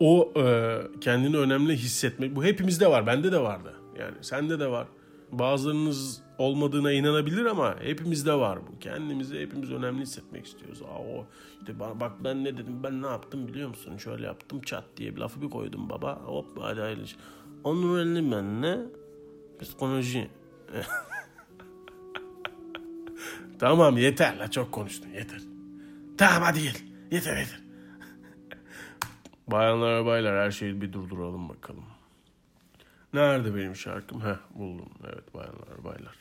o 0.01 0.33
e, 0.37 0.77
kendini 1.01 1.37
önemli 1.37 1.77
hissetmek 1.77 2.37
bu 2.37 2.45
hepimizde 2.45 2.87
var. 2.87 3.07
Bende 3.07 3.33
de 3.33 3.39
vardı. 3.39 3.75
Yani 3.99 4.15
sende 4.21 4.61
de 4.61 4.67
var. 4.67 4.87
Bazılarınız 5.33 6.23
olmadığına 6.39 6.93
inanabilir 6.93 7.45
ama 7.45 7.77
hepimizde 7.81 8.35
var 8.35 8.59
bu. 8.67 8.79
Kendimizi 8.79 9.41
hepimiz 9.41 9.73
önemli 9.73 10.03
hissetmek 10.03 10.47
istiyoruz. 10.47 10.83
Aa, 10.83 10.99
o 10.99 11.27
işte 11.61 11.73
ba- 11.73 12.01
bak 12.01 12.13
ben 12.25 12.45
ne 12.45 12.55
dedim 12.55 12.83
ben 12.83 13.03
ne 13.03 13.07
yaptım 13.07 13.49
biliyor 13.49 13.69
musun? 13.69 13.97
Şöyle 13.97 14.27
yaptım 14.27 14.61
çat 14.61 14.85
diye 14.97 15.17
bir 15.17 15.21
lafı 15.21 15.43
bir 15.43 15.51
koydum 15.51 15.91
baba. 15.91 16.21
Hop 16.25 16.47
hadi 16.61 16.81
hayırlı. 16.81 17.05
Onun 17.65 17.99
önemli 17.99 18.33
ben 18.33 18.63
ne? 18.63 18.79
Psikoloji. 19.61 20.31
tamam 23.63 23.97
yeter 23.99 24.39
la 24.39 24.51
çok 24.51 24.73
konuştun 24.73 25.11
yeter. 25.11 25.41
Tamam 26.19 26.43
hadi 26.43 26.63
gel. 26.63 26.77
Yeter 27.11 27.37
yeter. 27.37 27.61
Bayanlar 29.47 30.07
baylar 30.07 30.45
her 30.45 30.51
şeyi 30.51 30.81
bir 30.81 30.93
durduralım 30.93 31.49
bakalım. 31.49 31.85
Nerede 33.15 33.55
benim 33.55 33.77
şarkım? 33.77 34.21
Heh 34.21 34.37
buldum. 34.55 34.89
Evet 35.05 35.35
bayanlar 35.35 35.85
baylar. 35.85 36.17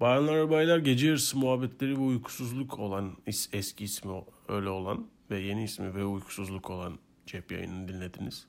Bayanlar 0.00 0.50
baylar 0.50 0.78
gece 0.78 1.06
yarısı 1.06 1.38
muhabbetleri 1.38 1.96
ve 1.96 2.00
uykusuzluk 2.00 2.78
olan 2.78 3.16
is- 3.26 3.56
eski 3.56 3.84
ismi 3.84 4.12
öyle 4.48 4.68
olan 4.68 5.06
ve 5.30 5.38
yeni 5.38 5.64
ismi 5.64 5.94
ve 5.94 6.04
uykusuzluk 6.04 6.70
olan 6.70 6.98
cep 7.26 7.52
yayınını 7.52 7.88
dinlediniz. 7.88 8.46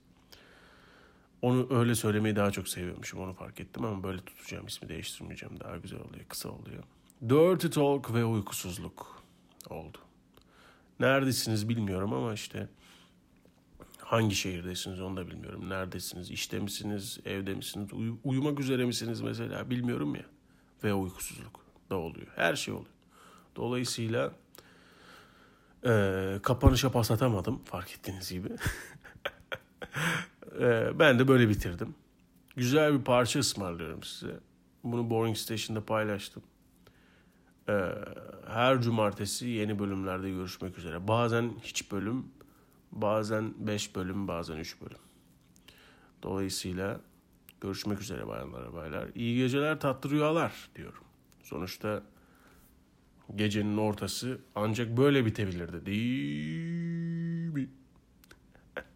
Onu 1.41 1.67
öyle 1.79 1.95
söylemeyi 1.95 2.35
daha 2.35 2.51
çok 2.51 2.67
seviyormuşum 2.67 3.19
onu 3.19 3.33
fark 3.33 3.59
ettim 3.59 3.85
ama 3.85 4.03
böyle 4.03 4.17
tutacağım 4.21 4.67
ismi 4.67 4.89
değiştirmeyeceğim 4.89 5.59
daha 5.59 5.77
güzel 5.77 5.99
oluyor 5.99 6.25
kısa 6.29 6.49
oluyor. 6.49 6.83
Dirty 7.29 7.67
Talk 7.67 8.13
ve 8.13 8.25
uykusuzluk 8.25 9.21
oldu. 9.69 9.97
Neredesiniz 10.99 11.69
bilmiyorum 11.69 12.13
ama 12.13 12.33
işte 12.33 12.67
hangi 13.97 14.35
şehirdesiniz 14.35 15.01
onu 15.01 15.17
da 15.17 15.27
bilmiyorum. 15.27 15.69
Neredesiniz? 15.69 16.31
İşte 16.31 16.59
misiniz? 16.59 17.19
Evde 17.25 17.53
misiniz? 17.53 17.93
Uyu- 17.93 18.17
uyumak 18.23 18.59
üzere 18.59 18.85
misiniz 18.85 19.21
mesela? 19.21 19.69
Bilmiyorum 19.69 20.15
ya. 20.15 20.25
Ve 20.83 20.93
uykusuzluk 20.93 21.59
da 21.89 21.95
oluyor. 21.97 22.27
Her 22.35 22.55
şey 22.55 22.73
oluyor. 22.73 22.91
Dolayısıyla 23.55 24.31
eee 25.85 26.39
kapanışa 26.43 26.91
pas 26.91 27.11
atamadım 27.11 27.61
fark 27.65 27.91
ettiğiniz 27.93 28.31
gibi. 28.31 28.49
Eee, 30.59 30.91
ben 30.99 31.19
de 31.19 31.27
böyle 31.27 31.49
bitirdim. 31.49 31.95
Güzel 32.55 32.99
bir 32.99 33.03
parça 33.03 33.39
ısmarlıyorum 33.39 34.03
size. 34.03 34.39
Bunu 34.83 35.09
Boring 35.09 35.37
Station'da 35.37 35.85
paylaştım. 35.85 36.43
Eee, 37.71 37.95
her 38.47 38.81
cumartesi 38.81 39.47
yeni 39.47 39.79
bölümlerde 39.79 40.29
görüşmek 40.29 40.77
üzere. 40.77 41.07
Bazen 41.07 41.51
hiç 41.63 41.91
bölüm, 41.91 42.25
bazen 42.91 43.53
5 43.57 43.95
bölüm, 43.95 44.27
bazen 44.27 44.57
3 44.57 44.81
bölüm. 44.81 44.97
Dolayısıyla 46.23 46.99
görüşmek 47.61 48.01
üzere 48.01 48.27
bayanlar 48.27 48.73
baylar. 48.73 49.07
İyi 49.15 49.37
geceler, 49.37 49.79
tatlı 49.79 50.09
rüyalar 50.09 50.69
diyorum. 50.75 51.03
Sonuçta 51.43 52.03
gecenin 53.35 53.77
ortası 53.77 54.39
ancak 54.55 54.97
böyle 54.97 55.25
bitebilirdi 55.25 55.85
değil 55.85 57.53
mi? 57.53 57.69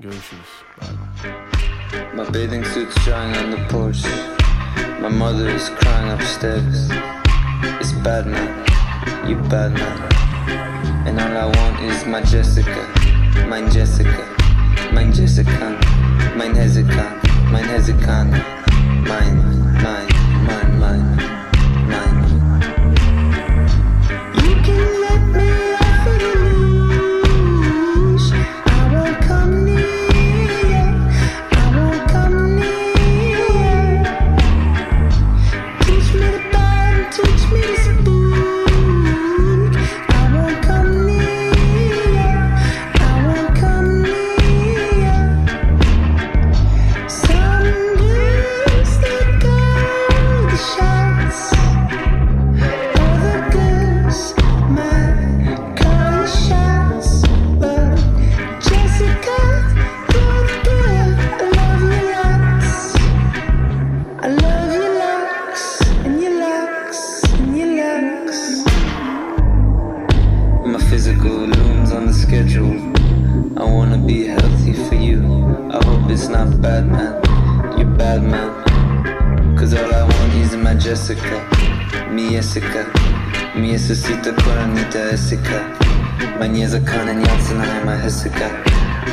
Görüşürüz. 0.00 0.62
My 2.14 2.18
bathing 2.18 2.66
suit's 2.66 3.06
drying 3.06 3.36
on 3.36 3.50
the 3.56 3.68
porch. 3.68 4.06
My 5.00 5.18
mother 5.18 5.54
is 5.54 5.70
crying 5.80 6.20
upstairs. 6.20 6.90
It's 7.64 7.92
bad 7.92 8.26
man, 8.26 9.28
you 9.28 9.36
bad 9.48 9.72
man. 9.72 11.06
And 11.06 11.20
all 11.20 11.36
I 11.36 11.46
want 11.46 11.80
is 11.82 12.04
my 12.06 12.20
Jessica, 12.22 12.88
mine 13.48 13.70
Jessica, 13.70 14.26
mine 14.92 15.12
Jessica, 15.12 15.78
mine 16.36 16.54
Hezekiah, 16.54 17.20
mine 17.50 17.64
Hezekiah, 17.64 18.24
mine, 19.06 19.36
mine, 19.82 20.08
mine, 20.46 20.78
mine, 20.80 21.16
mine. 21.88 22.21
You 22.21 22.21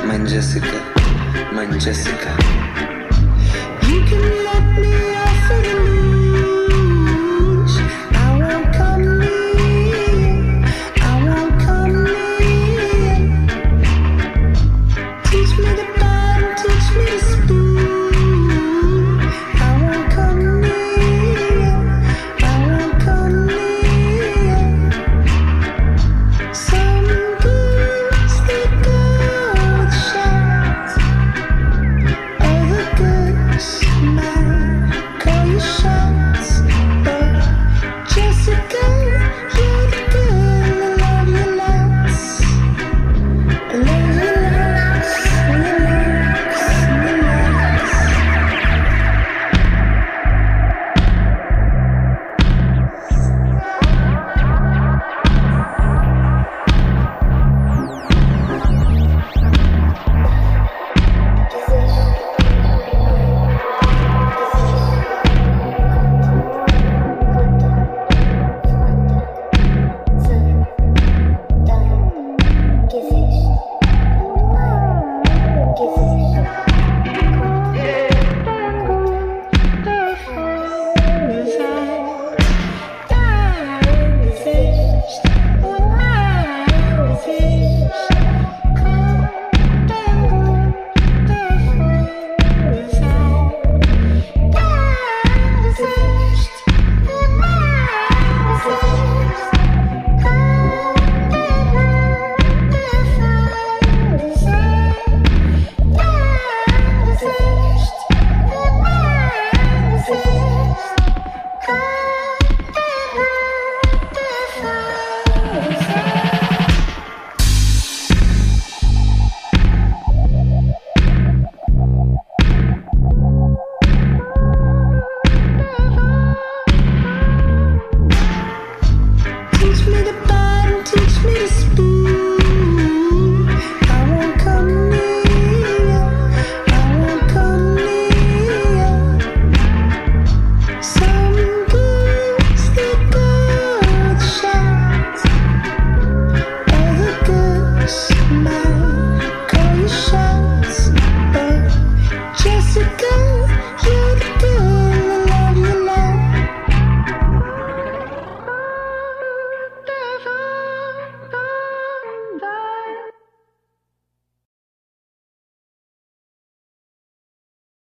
Manjessica, 0.06 0.80
Manjessica. 1.54 2.32
You 3.88 4.02
can 4.06 4.39